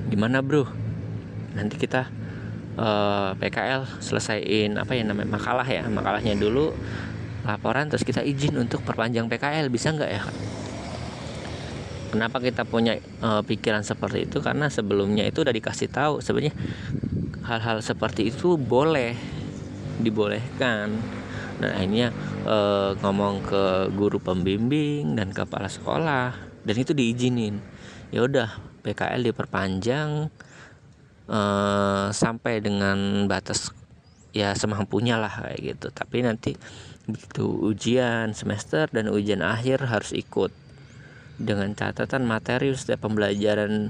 [0.09, 0.65] Gimana bro?
[1.55, 2.09] Nanti kita
[2.79, 6.73] uh, eh, PKL selesaiin apa ya namanya makalah ya makalahnya dulu
[7.45, 10.23] laporan terus kita izin untuk perpanjang PKL bisa nggak ya
[12.11, 14.43] kenapa kita punya uh, pikiran seperti itu?
[14.43, 16.55] Karena sebelumnya itu udah dikasih tahu sebenarnya
[17.47, 19.15] hal-hal seperti itu boleh
[20.03, 20.95] dibolehkan.
[21.61, 22.09] Dan akhirnya
[22.49, 22.57] e,
[23.05, 26.33] ngomong ke guru pembimbing dan kepala sekolah
[26.65, 27.61] dan itu diizinin.
[28.09, 28.49] Ya udah
[28.81, 30.33] PKL diperpanjang
[31.29, 31.41] e,
[32.17, 33.77] sampai dengan batas
[34.33, 35.93] ya semampunya lah kayak gitu.
[35.93, 36.57] Tapi nanti
[37.05, 40.55] begitu ujian semester dan ujian akhir harus ikut
[41.41, 43.89] dengan catatan materi setiap pembelajaran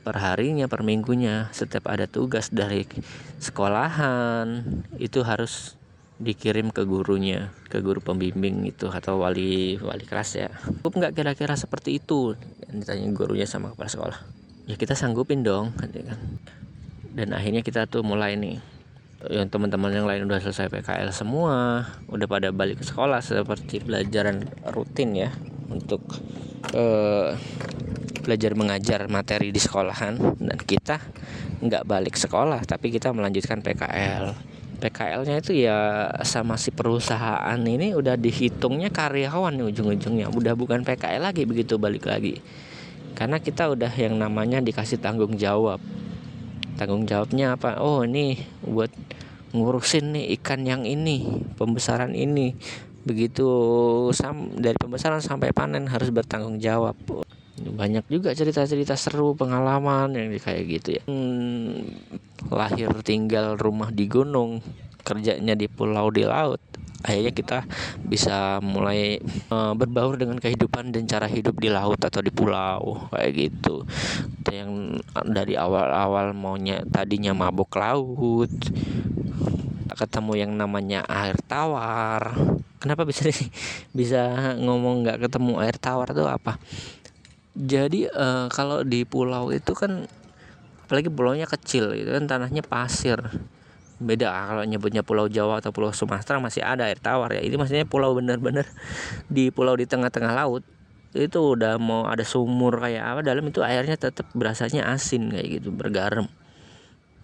[0.00, 2.88] perharinya per minggunya setiap ada tugas dari
[3.42, 4.64] sekolahan
[4.96, 5.76] itu harus
[6.16, 10.48] dikirim ke gurunya ke guru pembimbing itu atau wali wali kelas ya.
[10.80, 12.32] Cukup nggak kira-kira seperti itu?
[12.64, 14.18] Yang ditanya gurunya sama kepala sekolah.
[14.64, 16.18] Ya kita sanggupin dong kan.
[17.12, 18.75] Dan akhirnya kita tuh mulai nih
[19.24, 24.44] yang teman-teman yang lain udah selesai PKL semua udah pada balik ke sekolah seperti pelajaran
[24.70, 25.30] rutin ya
[25.72, 26.04] untuk
[26.76, 27.32] uh,
[28.20, 30.18] belajar mengajar materi di sekolahan.
[30.36, 31.00] Dan kita
[31.64, 38.20] nggak balik sekolah tapi kita melanjutkan PKL PKL-nya itu ya sama si perusahaan ini udah
[38.20, 40.28] dihitungnya karyawan nih ujung-ujungnya.
[40.28, 42.44] Udah bukan PKL lagi begitu balik lagi.
[43.16, 45.80] Karena kita udah yang namanya dikasih tanggung jawab
[46.76, 47.80] tanggung jawabnya apa?
[47.80, 48.92] Oh ini buat
[49.56, 52.52] ngurusin nih ikan yang ini pembesaran ini.
[53.06, 53.48] Begitu
[54.12, 56.94] sam dari pembesaran sampai panen harus bertanggung jawab.
[57.56, 61.02] Banyak juga cerita-cerita seru pengalaman yang kayak gitu ya.
[61.08, 61.88] Hmm,
[62.52, 64.60] lahir tinggal rumah di gunung
[65.06, 66.60] kerjanya di pulau di laut
[67.06, 67.58] akhirnya kita
[68.02, 69.22] bisa mulai
[69.54, 73.86] uh, berbaur dengan kehidupan dan cara hidup di laut atau di pulau kayak gitu.
[74.50, 78.50] Yang dari awal-awal maunya tadinya mabuk laut
[79.96, 82.36] ketemu yang namanya air tawar.
[82.82, 83.30] Kenapa bisa
[83.96, 86.60] bisa ngomong nggak ketemu air tawar tuh apa?
[87.56, 90.04] Jadi uh, kalau di pulau itu kan
[90.86, 93.18] apalagi pulaunya kecil itu kan tanahnya pasir
[93.96, 97.40] beda kalau nyebutnya pulau Jawa atau pulau Sumatera masih ada air tawar ya.
[97.40, 98.68] Ini maksudnya pulau bener-bener
[99.34, 100.62] di pulau di tengah-tengah laut
[101.16, 105.72] itu udah mau ada sumur kayak apa dalam itu airnya tetap berasanya asin kayak gitu
[105.72, 106.28] bergaram.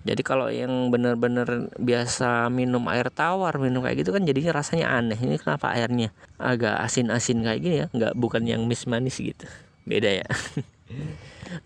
[0.03, 5.15] Jadi kalau yang bener-bener biasa minum air tawar minum kayak gitu kan jadinya rasanya aneh.
[5.15, 6.11] Ini kenapa airnya
[6.43, 7.87] agak asin-asin kayak gini ya?
[7.95, 9.47] Nggak bukan yang mis manis gitu.
[9.87, 10.27] Beda ya.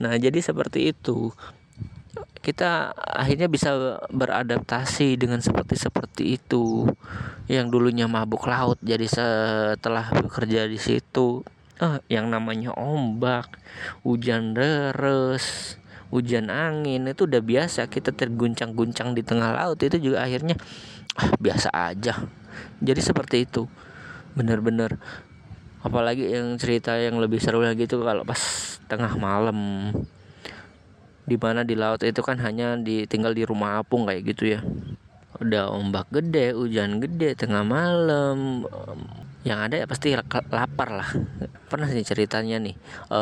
[0.02, 1.30] Nah jadi seperti itu
[2.40, 6.86] kita akhirnya bisa beradaptasi dengan seperti seperti itu.
[7.46, 13.52] Yang dulunya mabuk laut jadi setelah bekerja di situ ah yang namanya ombak
[14.00, 15.76] hujan deras
[16.08, 17.90] hujan angin itu udah biasa.
[17.90, 20.56] Kita terguncang-guncang di tengah laut itu juga akhirnya
[21.18, 22.14] ah, biasa aja.
[22.80, 23.66] Jadi seperti itu.
[24.36, 24.96] Benar-benar.
[25.82, 28.40] Apalagi yang cerita yang lebih seru lagi itu kalau pas
[28.90, 29.90] tengah malam
[31.26, 34.60] di mana di laut itu kan hanya ditinggal di rumah apung kayak gitu ya.
[35.42, 38.64] Udah ombak gede hujan gede tengah malam.
[39.42, 40.14] Yang ada ya pasti
[40.54, 41.10] lapar lah.
[41.66, 42.74] Pernah sih ceritanya nih.
[43.10, 43.20] E,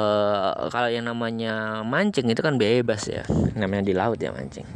[0.68, 3.24] kalau yang namanya mancing itu kan bebas ya.
[3.56, 4.68] Namanya di laut ya mancing.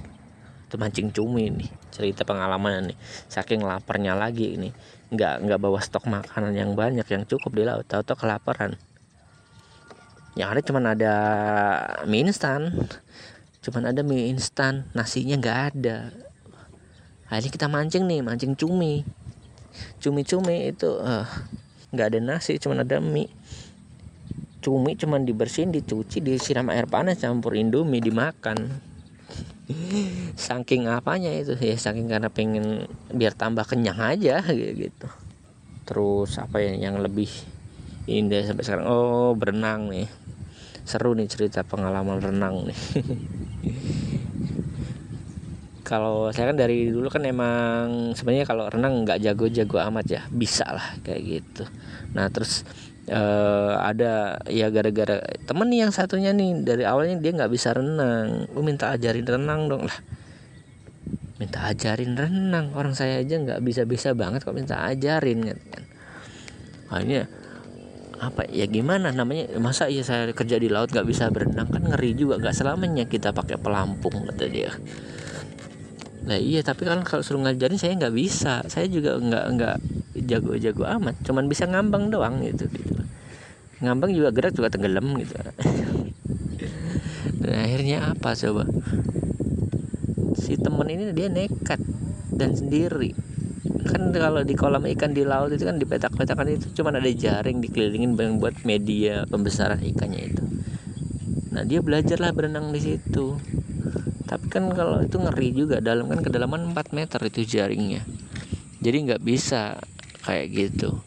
[0.69, 2.99] Itu mancing cumi nih cerita pengalaman nih.
[3.29, 4.73] Saking laparnya lagi ini
[5.09, 7.85] nggak nggak bawa stok makanan yang banyak yang cukup di laut.
[7.85, 8.77] Tahu-tahu kelaparan.
[10.38, 11.14] Yang ada cuman ada
[12.07, 12.71] mie instan
[13.68, 16.09] cuman ada mie instan nasinya nggak ada.
[17.28, 19.04] Akhirnya kita mancing nih mancing cumi.
[20.00, 21.28] Cumi-cumi itu uh,
[21.92, 23.28] nggak ada nasi cuman ada mie.
[24.64, 28.81] Cumi cuman dibersihin dicuci disiram air panas campur indomie dimakan.
[30.48, 31.52] Saking apanya itu?
[31.61, 35.09] Ya saking karena pengen biar tambah kenyang aja gitu.
[35.85, 37.28] Terus apa ya yang lebih
[38.09, 38.88] indah sampai sekarang?
[38.88, 40.09] Oh berenang nih
[40.88, 42.79] seru nih cerita pengalaman renang nih.
[45.85, 50.64] Kalau saya kan dari dulu kan emang sebenarnya kalau renang nggak jago-jago amat ya bisa
[50.68, 51.64] lah kayak gitu.
[52.12, 52.64] Nah terus
[53.09, 58.48] uh, ada ya gara-gara temen yang satunya nih dari awalnya dia nggak bisa renang.
[58.53, 59.98] Lu minta ajarin renang dong lah.
[61.40, 62.72] Minta ajarin renang?
[62.72, 65.85] Orang saya aja nggak bisa bisa banget kok minta ajarin kan
[66.88, 67.29] akhirnya
[68.18, 69.14] apa ya gimana?
[69.14, 71.70] Namanya masa iya saya kerja di laut nggak bisa berenang?
[71.70, 74.70] Kan ngeri juga nggak selamanya kita pakai pelampung kata dia.
[76.26, 78.66] Nah iya tapi kan kalau suruh ngajarin saya nggak bisa.
[78.66, 79.76] Saya juga nggak nggak
[80.26, 81.14] jago-jago amat.
[81.22, 82.66] Cuman bisa ngambang doang gitu.
[82.66, 82.98] Gitu
[83.78, 85.35] ngambang juga gerak juga tenggelam gitu.
[87.38, 88.66] Dan akhirnya apa coba?
[90.38, 91.78] Si temen ini dia nekat
[92.35, 93.14] dan sendiri
[93.88, 97.64] kan kalau di kolam ikan di laut itu kan di petak-petakan itu cuma ada jaring
[97.64, 100.44] dikelilingin buat media pembesaran ikannya itu.
[101.57, 103.40] Nah dia belajarlah berenang di situ.
[104.29, 108.05] Tapi kan kalau itu ngeri juga dalam kan kedalaman 4 meter itu jaringnya.
[108.85, 109.81] Jadi nggak bisa
[110.29, 111.01] kayak gitu.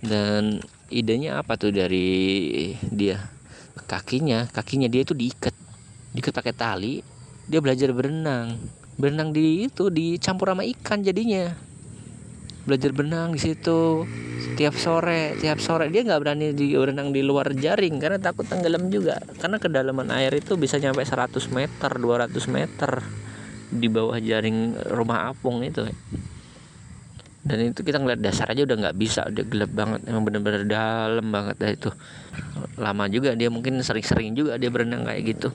[0.00, 3.20] Dan idenya apa tuh dari dia?
[3.84, 5.52] Kakinya kakinya dia itu diikat.
[6.16, 7.04] Diikat pakai tali
[7.44, 8.56] dia belajar berenang.
[8.96, 11.73] Berenang di itu dicampur sama ikan jadinya
[12.64, 14.08] belajar berenang di situ.
[14.54, 15.88] Tiap sore tiap sore.
[15.92, 19.20] Dia nggak berani di berenang di luar jaring karena takut tenggelam juga.
[19.40, 22.90] Karena kedalaman air itu bisa nyampe 100 meter 200 meter
[23.74, 25.84] di bawah jaring rumah apung itu.
[27.44, 29.28] Dan itu kita ngeliat dasar aja udah nggak bisa.
[29.28, 30.00] Udah gelap banget.
[30.08, 31.90] Emang bener-bener dalam banget dah itu.
[32.80, 35.48] Lama juga dia mungkin sering-sering juga dia berenang kayak gitu.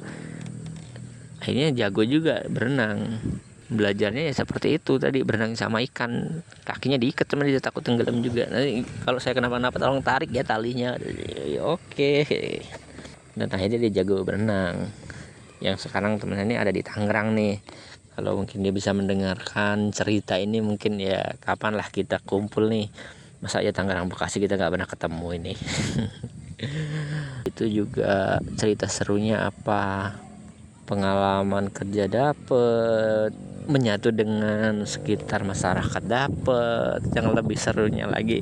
[1.41, 3.17] Akhirnya jago juga berenang
[3.69, 6.41] belajarnya ya seperti itu tadi berenang sama ikan.
[6.65, 8.49] Kakinya diikat cuma dia takut tenggelam juga.
[8.49, 10.97] Nanti kalau saya kenapa-napa tolong tarik ya talinya.
[11.45, 12.13] Ya, oke.
[13.37, 14.89] Dan akhirnya dia jago berenang.
[15.61, 17.61] Yang sekarang temennya ada di Tangerang nih.
[18.17, 22.89] Kalau mungkin dia bisa mendengarkan cerita ini mungkin ya kapan lah kita kumpul nih.
[23.39, 25.53] Masa ya Tangerang Bekasi kita nggak pernah ketemu ini?
[27.49, 30.11] Itu juga cerita serunya apa
[30.89, 33.29] pengalaman kerja dapet
[33.69, 38.41] menyatu dengan sekitar masyarakat dapet yang lebih serunya lagi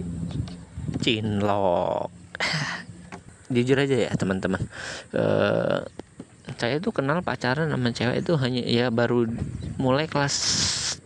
[1.03, 2.07] cinlok.
[3.53, 4.63] Jujur aja ya teman-teman.
[5.11, 5.83] Uh,
[6.55, 9.27] saya tuh kenal pacaran sama cewek itu hanya ya baru
[9.75, 10.35] mulai kelas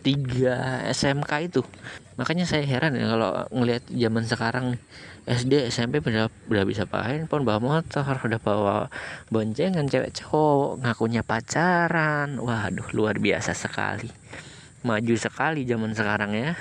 [0.06, 1.66] 3 SMK itu.
[2.14, 4.66] Makanya saya heran ya kalau ngelihat zaman sekarang
[5.22, 8.90] SD SMP udah udah bisa bawa handphone bawa motor udah bawa
[9.30, 12.42] boncengan cewek cowok ngakunya pacaran.
[12.42, 14.10] Waduh luar biasa sekali.
[14.82, 16.58] Maju sekali zaman sekarang ya.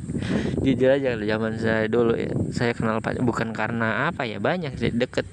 [0.64, 5.28] Jujur aja zaman saya dulu ya saya kenal pacar bukan karena apa ya banyak deket.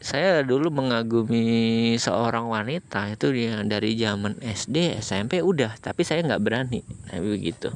[0.00, 5.74] Saya dulu mengagumi seorang wanita itu dia dari zaman SD SMP udah.
[5.82, 7.74] Tapi saya nggak berani nah begitu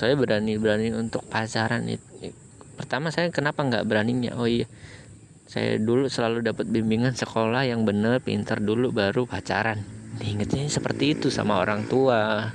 [0.00, 1.84] saya berani berani untuk pacaran
[2.80, 4.40] pertama saya kenapa nggak beraninya?
[4.40, 4.64] Oh iya.
[5.44, 9.84] Saya dulu selalu dapat bimbingan sekolah yang bener pintar dulu baru pacaran.
[10.24, 12.48] Ingetnya seperti itu sama orang tua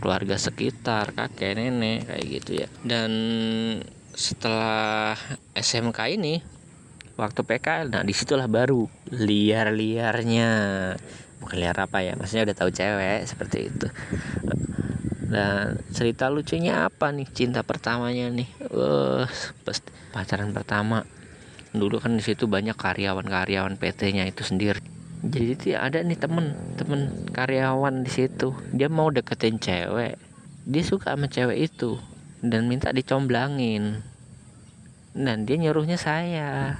[0.00, 2.68] keluarga sekitar kakek nenek kayak gitu ya.
[2.80, 3.10] Dan
[4.16, 5.12] setelah
[5.52, 6.40] SMK ini
[7.20, 10.50] waktu PKL nah di situlah baru liar-liarnya
[11.54, 13.86] liar apa ya maksudnya udah tahu cewek seperti itu
[15.26, 18.46] Nah, cerita lucunya apa nih cinta pertamanya nih?
[18.70, 19.26] Uh,
[20.14, 21.02] pacaran pertama.
[21.74, 24.78] Dulu kan di situ banyak karyawan-karyawan PT-nya itu sendiri.
[25.26, 28.54] Jadi itu ada nih temen temen karyawan di situ.
[28.70, 30.14] Dia mau deketin cewek.
[30.66, 31.98] Dia suka sama cewek itu
[32.38, 34.06] dan minta dicomblangin.
[35.10, 36.78] Dan dia nyuruhnya saya.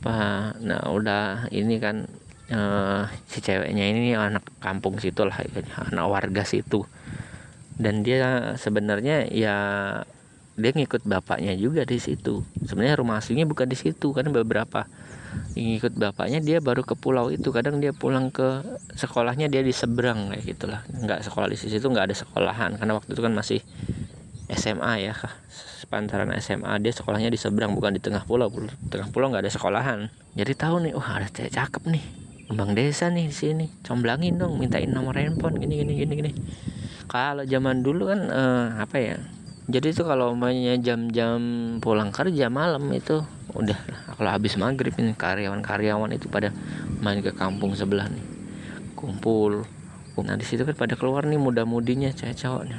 [0.00, 2.08] Pak, nah udah ini kan
[2.50, 5.38] uh, si ceweknya ini anak kampung situ lah
[5.90, 6.84] anak warga situ.
[7.80, 9.56] Dan dia sebenarnya ya
[10.60, 12.44] dia ngikut bapaknya juga di situ.
[12.68, 14.84] Sebenarnya rumah aslinya bukan di situ kan beberapa
[15.56, 17.48] ngikut bapaknya dia baru ke pulau itu.
[17.48, 18.60] Kadang dia pulang ke
[18.98, 20.80] sekolahnya dia di seberang kayak gitulah.
[20.92, 22.76] Nggak sekolah di situ nggak ada sekolahan.
[22.76, 23.60] Karena waktu itu kan masih
[24.50, 25.14] SMA ya
[25.80, 28.52] sepantaran SMA dia sekolahnya di seberang bukan di tengah pulau.
[28.92, 30.12] Tengah pulau nggak ada sekolahan.
[30.36, 32.19] Jadi tahu nih wah ada cewek cakep nih
[32.50, 33.66] bang desa nih di sini.
[33.86, 36.32] Comblangin dong mintain nomor handphone gini gini gini gini.
[37.06, 39.16] Kalau zaman dulu kan eh, apa ya
[39.70, 41.38] jadi itu kalau mainnya jam-jam
[41.78, 43.22] pulang kerja malam itu
[43.54, 43.78] udah
[44.18, 46.50] kalau habis maghrib ini karyawan-karyawan itu pada
[46.98, 48.24] main ke kampung sebelah nih.
[48.98, 49.62] Kumpul.
[50.20, 52.76] Nah di situ kan pada keluar nih muda-mudinya cewek-cewek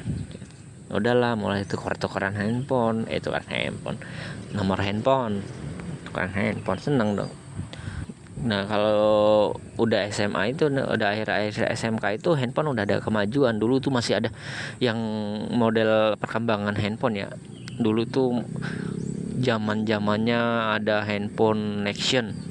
[0.92, 3.98] udahlah mulai itu tukeran handphone eh tukeran handphone
[4.52, 5.40] nomor handphone.
[6.04, 7.41] Tukeran handphone seneng dong
[8.42, 13.62] Nah kalau udah SMA itu udah akhir-akhir SMK itu handphone udah ada kemajuan.
[13.62, 14.30] Dulu tuh masih ada
[14.82, 14.98] yang
[15.54, 17.30] model perkembangan handphone ya.
[17.78, 18.42] Dulu tuh
[19.42, 20.38] zaman zamannya
[20.78, 21.82] ada handphone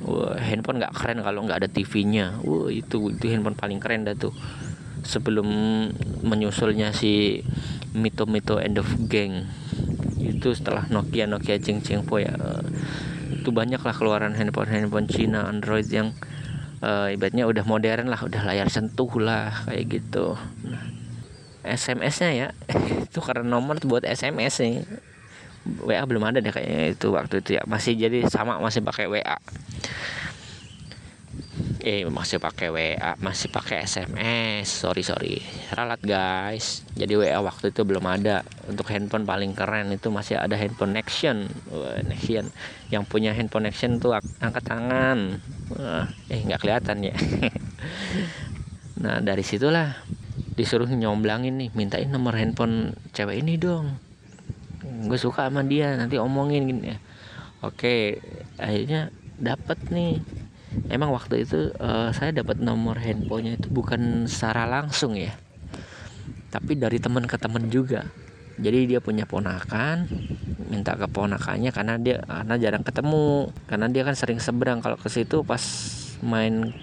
[0.03, 4.35] wah handphone nggak keren kalau nggak ada TV-nya itu itu handphone paling keren dah tuh.
[5.01, 5.49] Sebelum
[6.23, 7.43] menyusulnya si
[7.97, 9.49] Mito Mito End of Gang.
[10.21, 12.31] Itu setelah Nokia Nokia Ceng Po ya
[13.31, 16.11] itu banyak lah keluaran handphone handphone Cina Android yang
[16.83, 20.35] uh, ibaratnya udah modern lah udah layar sentuh lah kayak gitu.
[20.67, 20.85] Nah,
[21.63, 22.49] SMS-nya ya
[23.07, 24.75] itu karena nomor buat SMS nih
[25.85, 27.63] WA belum ada deh kayaknya itu waktu itu ya.
[27.69, 29.37] Masih jadi sama masih pakai WA
[31.81, 35.41] eh masih pakai WA masih pakai SMS sorry sorry.
[35.73, 36.85] Ralat guys.
[36.93, 38.45] Jadi WA waktu itu belum ada.
[38.69, 42.53] Untuk handphone paling keren itu masih ada handphone action Wah, action
[42.93, 45.41] yang punya handphone action tuh angkat tangan.
[46.29, 47.17] Eh nggak kelihatan ya.
[49.01, 49.97] Nah dari situlah
[50.61, 53.97] disuruh nyomblangin nih mintain nomor handphone cewek ini dong.
[55.09, 56.93] Gue suka sama dia nanti omongin gini.
[56.93, 57.01] Ya
[57.65, 58.21] oke
[58.61, 59.09] akhirnya
[59.41, 60.21] dapat nih
[60.91, 65.35] emang waktu itu uh, saya dapat nomor handphonenya itu bukan secara langsung ya
[66.51, 68.11] tapi dari teman ke teman juga.
[68.61, 70.05] Jadi dia punya ponakan
[70.69, 73.55] minta ke ponakannya karena dia karena jarang ketemu.
[73.71, 74.83] Karena dia kan sering seberang.
[74.83, 75.63] Kalau ke situ pas
[76.21, 76.75] main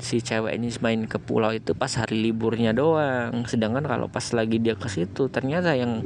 [0.00, 3.48] si cewek ini main ke pulau itu pas hari liburnya doang.
[3.48, 6.04] Sedangkan kalau pas lagi dia ke situ ternyata yang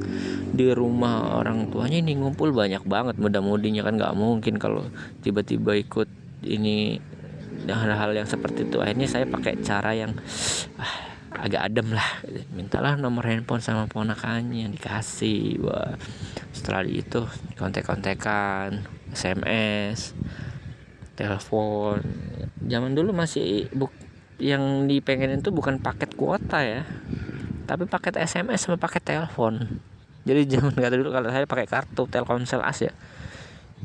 [0.55, 3.19] di rumah orang tuanya ini ngumpul banyak banget.
[3.19, 4.87] Mudah-mudinya kan nggak mungkin kalau
[5.27, 7.01] tiba-tiba ikut ini
[7.67, 8.79] hal-hal yang seperti itu.
[8.81, 10.13] Akhirnya saya pakai cara yang
[10.77, 10.95] ah,
[11.41, 12.09] agak adem lah.
[12.53, 15.65] Mintalah nomor handphone sama ponakannya dikasih.
[15.65, 15.97] Wah
[16.55, 17.27] setelah itu
[17.57, 20.13] kontek-kontekan SMS
[21.19, 22.01] telepon.
[22.65, 23.91] Zaman dulu masih buk
[24.43, 26.83] yang dipengenin tuh bukan paket kuota ya
[27.65, 29.81] tapi paket SMS sama paket telepon.
[30.25, 32.93] Jadi zaman kata dulu kalau saya pakai kartu Telkomsel As ya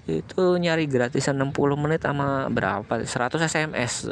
[0.10, 3.06] itu nyari gratisan 60 menit sama berapa?
[3.06, 4.10] 100 SMS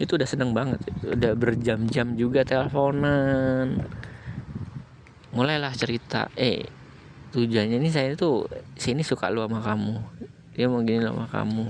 [0.00, 3.84] itu udah seneng banget udah berjam-jam juga teleponan.
[5.32, 6.64] Mulailah cerita eh
[7.32, 9.96] tujuannya ini saya tuh sini suka lu sama kamu.
[10.56, 11.64] Dia mau gini sama kamu.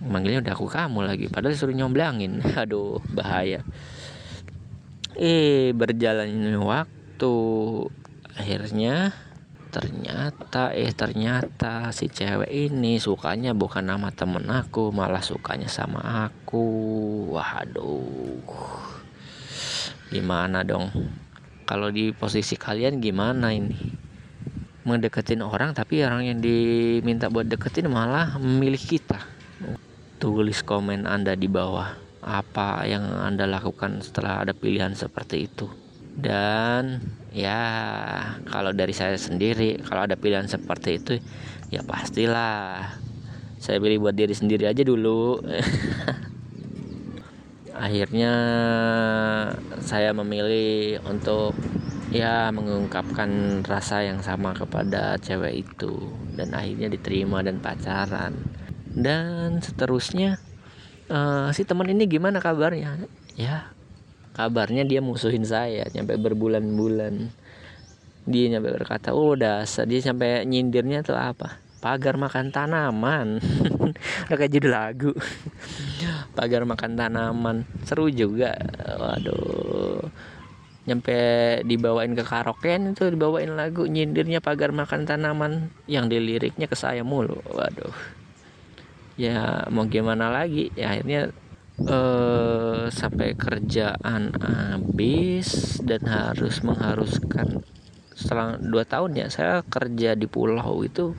[0.00, 2.40] Manggilnya udah aku kamu lagi padahal suruh nyomblangin.
[2.62, 3.60] Aduh bahaya.
[5.16, 7.34] Eh berjalan waktu
[8.36, 9.12] akhirnya
[9.70, 16.66] ternyata eh ternyata si cewek ini sukanya bukan nama temen aku malah sukanya sama aku.
[17.32, 18.44] Waduh.
[20.10, 20.90] Gimana dong?
[21.64, 23.78] Kalau di posisi kalian gimana ini?
[24.84, 29.22] Mendeketin orang tapi orang yang diminta buat deketin malah memilih kita.
[30.20, 31.96] Tulis komen anda di bawah.
[32.20, 35.79] Apa yang anda lakukan setelah ada pilihan seperti itu
[36.20, 37.00] dan
[37.32, 37.62] ya
[38.50, 41.14] kalau dari saya sendiri kalau ada pilihan seperti itu
[41.70, 42.98] ya pastilah.
[43.60, 45.40] Saya pilih buat diri sendiri aja dulu.
[47.84, 48.32] Akhirnya
[49.80, 51.56] saya memilih untuk
[52.12, 56.12] ya mengungkapkan rasa yang sama kepada cewek itu.
[56.36, 58.32] Dan akhirnya diterima dan pacaran.
[58.90, 60.40] Dan seterusnya
[61.08, 62.96] uh, si teman ini gimana kabarnya?
[63.36, 63.72] Ya
[64.40, 67.28] kabarnya dia musuhin saya nyampe berbulan-bulan.
[68.24, 71.60] Dia nyampe berkata oh dasar dia sampai nyindirnya tuh apa?
[71.80, 73.40] Pagar makan tanaman.
[74.28, 75.12] Udah kayak judul lagu.
[76.36, 77.64] Pagar makan tanaman.
[77.88, 78.52] Seru juga.
[79.00, 80.04] Waduh.
[80.84, 81.16] Nyampe
[81.64, 85.72] dibawain ke karaokean itu dibawain lagu nyindirnya pagar makan tanaman.
[85.88, 87.40] Yang diliriknya ke saya mulu.
[87.48, 87.96] Waduh.
[89.16, 90.68] Ya mau gimana lagi?
[90.76, 91.32] Ya akhirnya
[91.86, 97.62] uh, sampai kerjaan habis dan harus mengharuskan
[98.12, 101.16] setelah dua tahun ya saya kerja di pulau itu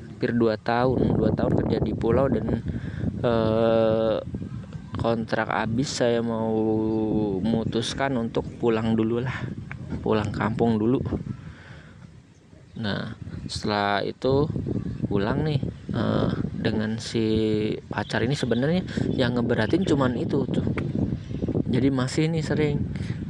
[0.00, 2.64] hampir dua tahun dua tahun kerja di pulau dan
[3.20, 4.18] uh,
[4.98, 6.50] kontrak habis saya mau
[7.38, 9.36] memutuskan untuk pulang dulu lah
[10.00, 10.98] pulang kampung dulu
[12.78, 13.18] nah
[13.50, 14.46] setelah itu
[15.08, 15.60] pulang nih
[15.96, 17.24] uh, dengan si
[17.88, 18.84] pacar ini sebenarnya
[19.16, 20.66] yang ngeberatin cuman itu tuh.
[21.68, 22.76] Jadi masih nih sering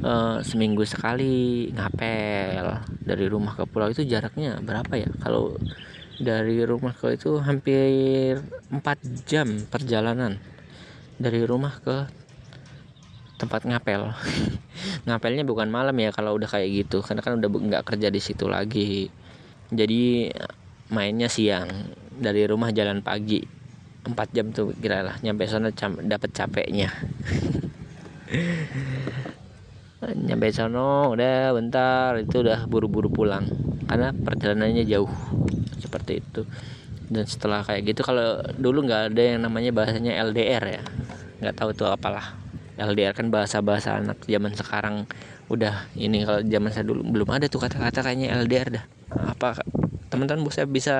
[0.03, 3.91] uh, seminggu sekali ngapel dari rumah ke pulau.
[3.91, 5.09] Itu jaraknya berapa ya?
[5.23, 5.55] Kalau
[6.19, 8.79] dari rumah ke itu hampir 4
[9.23, 10.35] jam perjalanan
[11.15, 12.07] dari rumah ke
[13.39, 14.11] tempat ngapel.
[15.07, 18.51] Ngapelnya bukan malam ya kalau udah kayak gitu karena kan udah nggak kerja di situ
[18.51, 19.07] lagi
[19.69, 20.33] jadi
[20.89, 21.69] mainnya siang.
[22.19, 23.45] Dari rumah jalan pagi.
[24.03, 25.15] 4 jam tuh kira lah.
[25.21, 25.69] Nyampe sana
[26.03, 26.89] dapat capeknya.
[30.27, 32.17] Nyampe sono udah bentar.
[32.17, 33.45] Itu udah buru-buru pulang.
[33.85, 35.11] Karena perjalanannya jauh.
[35.77, 36.41] Seperti itu.
[37.09, 40.83] Dan setelah kayak gitu kalau dulu nggak ada yang namanya bahasanya LDR ya.
[41.41, 42.37] Nggak tahu tuh apalah.
[42.79, 45.03] LDR kan bahasa-bahasa anak zaman sekarang
[45.49, 48.85] udah ini kalau zaman saya dulu belum ada tuh kata-kata kayaknya LDR dah.
[49.33, 49.57] Apa
[50.13, 50.95] teman-teman bisa bisa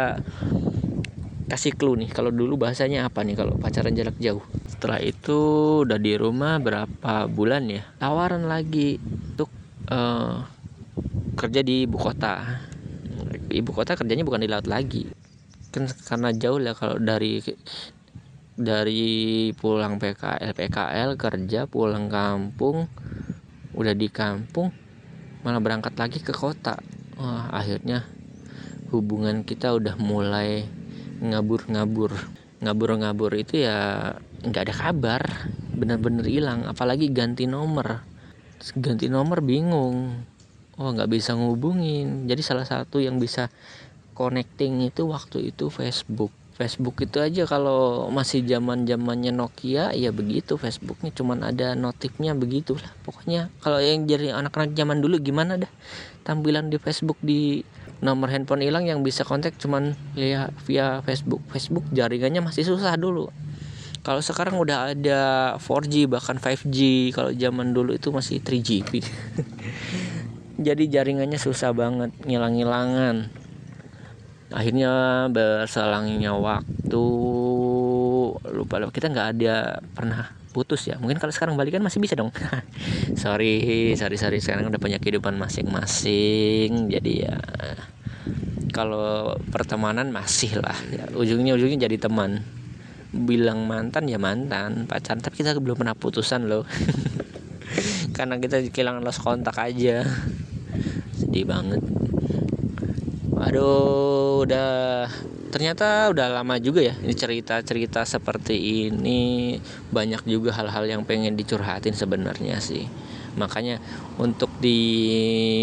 [1.49, 4.41] kasih clue nih kalau dulu bahasanya apa nih kalau pacaran jarak jauh?
[4.65, 5.37] Setelah itu
[5.85, 7.85] udah di rumah berapa bulan ya?
[8.01, 9.49] Tawaran lagi untuk
[9.93, 10.45] uh,
[11.37, 12.65] kerja di ibu kota.
[13.49, 15.09] Ibu kota kerjanya bukan di laut lagi.
[15.69, 17.37] Kan karena jauh lah kalau dari
[18.59, 22.91] dari pulang PKL PKL kerja pulang kampung
[23.80, 24.75] udah di kampung
[25.39, 26.75] malah berangkat lagi ke kota.
[27.15, 28.03] Wah akhirnya
[28.91, 30.67] hubungan kita udah mulai
[31.23, 32.11] ngabur-ngabur.
[32.59, 34.11] Ngabur-ngabur itu ya
[34.43, 35.23] nggak ada kabar
[35.71, 36.67] bener-bener hilang.
[36.67, 38.03] Apalagi ganti nomor.
[38.75, 40.27] Ganti nomor bingung.
[40.75, 42.27] Oh nggak bisa ngubungin.
[42.27, 43.47] Jadi salah satu yang bisa
[44.11, 47.47] connecting itu waktu itu Facebook Facebook itu aja.
[47.47, 51.16] Kalau masih zaman zamannya Nokia ya begitu Facebooknya.
[51.16, 55.72] Cuman ada notifnya begitu lah pokoknya kalau yang jadi anak-anak zaman dulu gimana dah?
[56.28, 57.64] Tampilan di Facebook di
[58.03, 61.39] nomor handphone hilang yang bisa kontak cuman ya via Facebook.
[61.47, 63.32] Facebook jaringannya masih susah dulu.
[64.03, 65.20] Kalau sekarang udah ada
[65.60, 69.03] 4G bahkan 5G kalau zaman dulu itu masih 3GP
[70.60, 73.32] jadi jaringannya susah banget ngilang-ngilangan
[74.49, 77.03] akhirnya berselangnya waktu
[78.49, 78.93] lupa lupa.
[78.93, 80.97] Kita nggak ada pernah putus ya.
[80.97, 82.33] Mungkin kalau sekarang balikan masih bisa dong.
[83.21, 84.37] Sorry sorry sorry.
[84.41, 86.89] Sekarang udah punya kehidupan masing-masing.
[86.89, 87.37] Jadi ya
[88.69, 92.41] kalau pertemanan masih lah ya, ujungnya ujungnya jadi teman.
[93.09, 94.89] Bilang mantan ya mantan.
[94.89, 96.65] Pacaran tapi kita belum pernah putusan loh.
[98.17, 100.05] Karena kita kehilangan lost kontak aja.
[101.13, 101.81] Sedih banget
[103.39, 105.07] aduh udah
[105.49, 109.55] ternyata udah lama juga ya ini cerita-cerita seperti ini.
[109.89, 112.85] Banyak juga hal-hal yang pengen dicurhatin sebenarnya sih.
[113.39, 113.79] Makanya
[114.19, 114.79] untuk di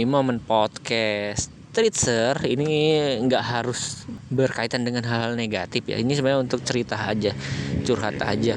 [0.08, 6.00] momen podcast Tritzer ini nggak harus berkaitan dengan hal-hal negatif ya.
[6.00, 7.36] Ini sebenarnya untuk cerita aja
[7.84, 8.56] curhat aja.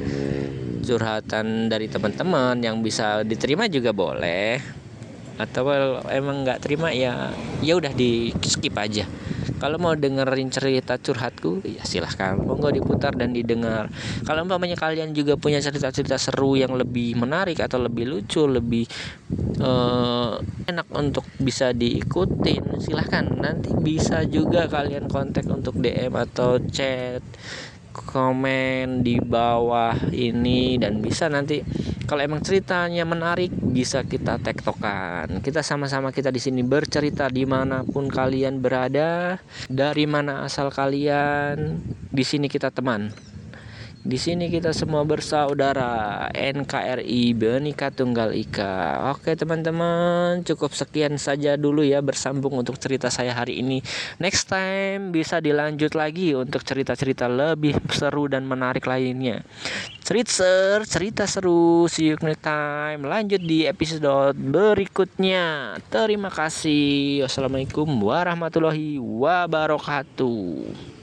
[0.79, 4.78] Curhatan dari teman-teman yang bisa diterima juga boleh
[5.39, 5.71] atau
[6.11, 7.31] emang nggak terima ya
[7.63, 9.07] ya udah di skip aja.
[9.59, 12.39] Kalau mau dengerin cerita curhatku ya silahkan.
[12.39, 13.91] Monggo diputar dan didengar.
[14.23, 18.87] Kalau umpamanya kalian juga punya cerita-cerita seru yang lebih menarik atau lebih lucu lebih
[19.59, 23.27] uh, enak untuk bisa diikutin silahkan.
[23.27, 27.23] Nanti bisa juga kalian kontak untuk DM atau chat
[27.91, 31.59] komen di bawah ini dan bisa nanti
[32.09, 35.45] kalau emang ceritanya menarik bisa kita tektokan.
[35.45, 39.37] Kita sama-sama kita di sini bercerita di mana pun kalian berada
[39.69, 41.77] dari mana asal kalian
[42.09, 43.13] di sini kita teman
[44.09, 49.05] di sini kita semua bersaudara NKRI Benika Tunggal Ika.
[49.13, 53.85] Oke teman-teman, cukup sekian saja dulu ya bersambung untuk cerita saya hari ini.
[54.17, 59.45] Next time bisa dilanjut lagi untuk cerita-cerita lebih seru dan menarik lainnya.
[60.01, 61.85] Cerita cerita seru.
[61.85, 63.05] See you next time.
[63.05, 65.77] Lanjut di episode berikutnya.
[65.85, 67.29] Terima kasih.
[67.29, 70.97] Wassalamualaikum warahmatullahi wabarakatuh.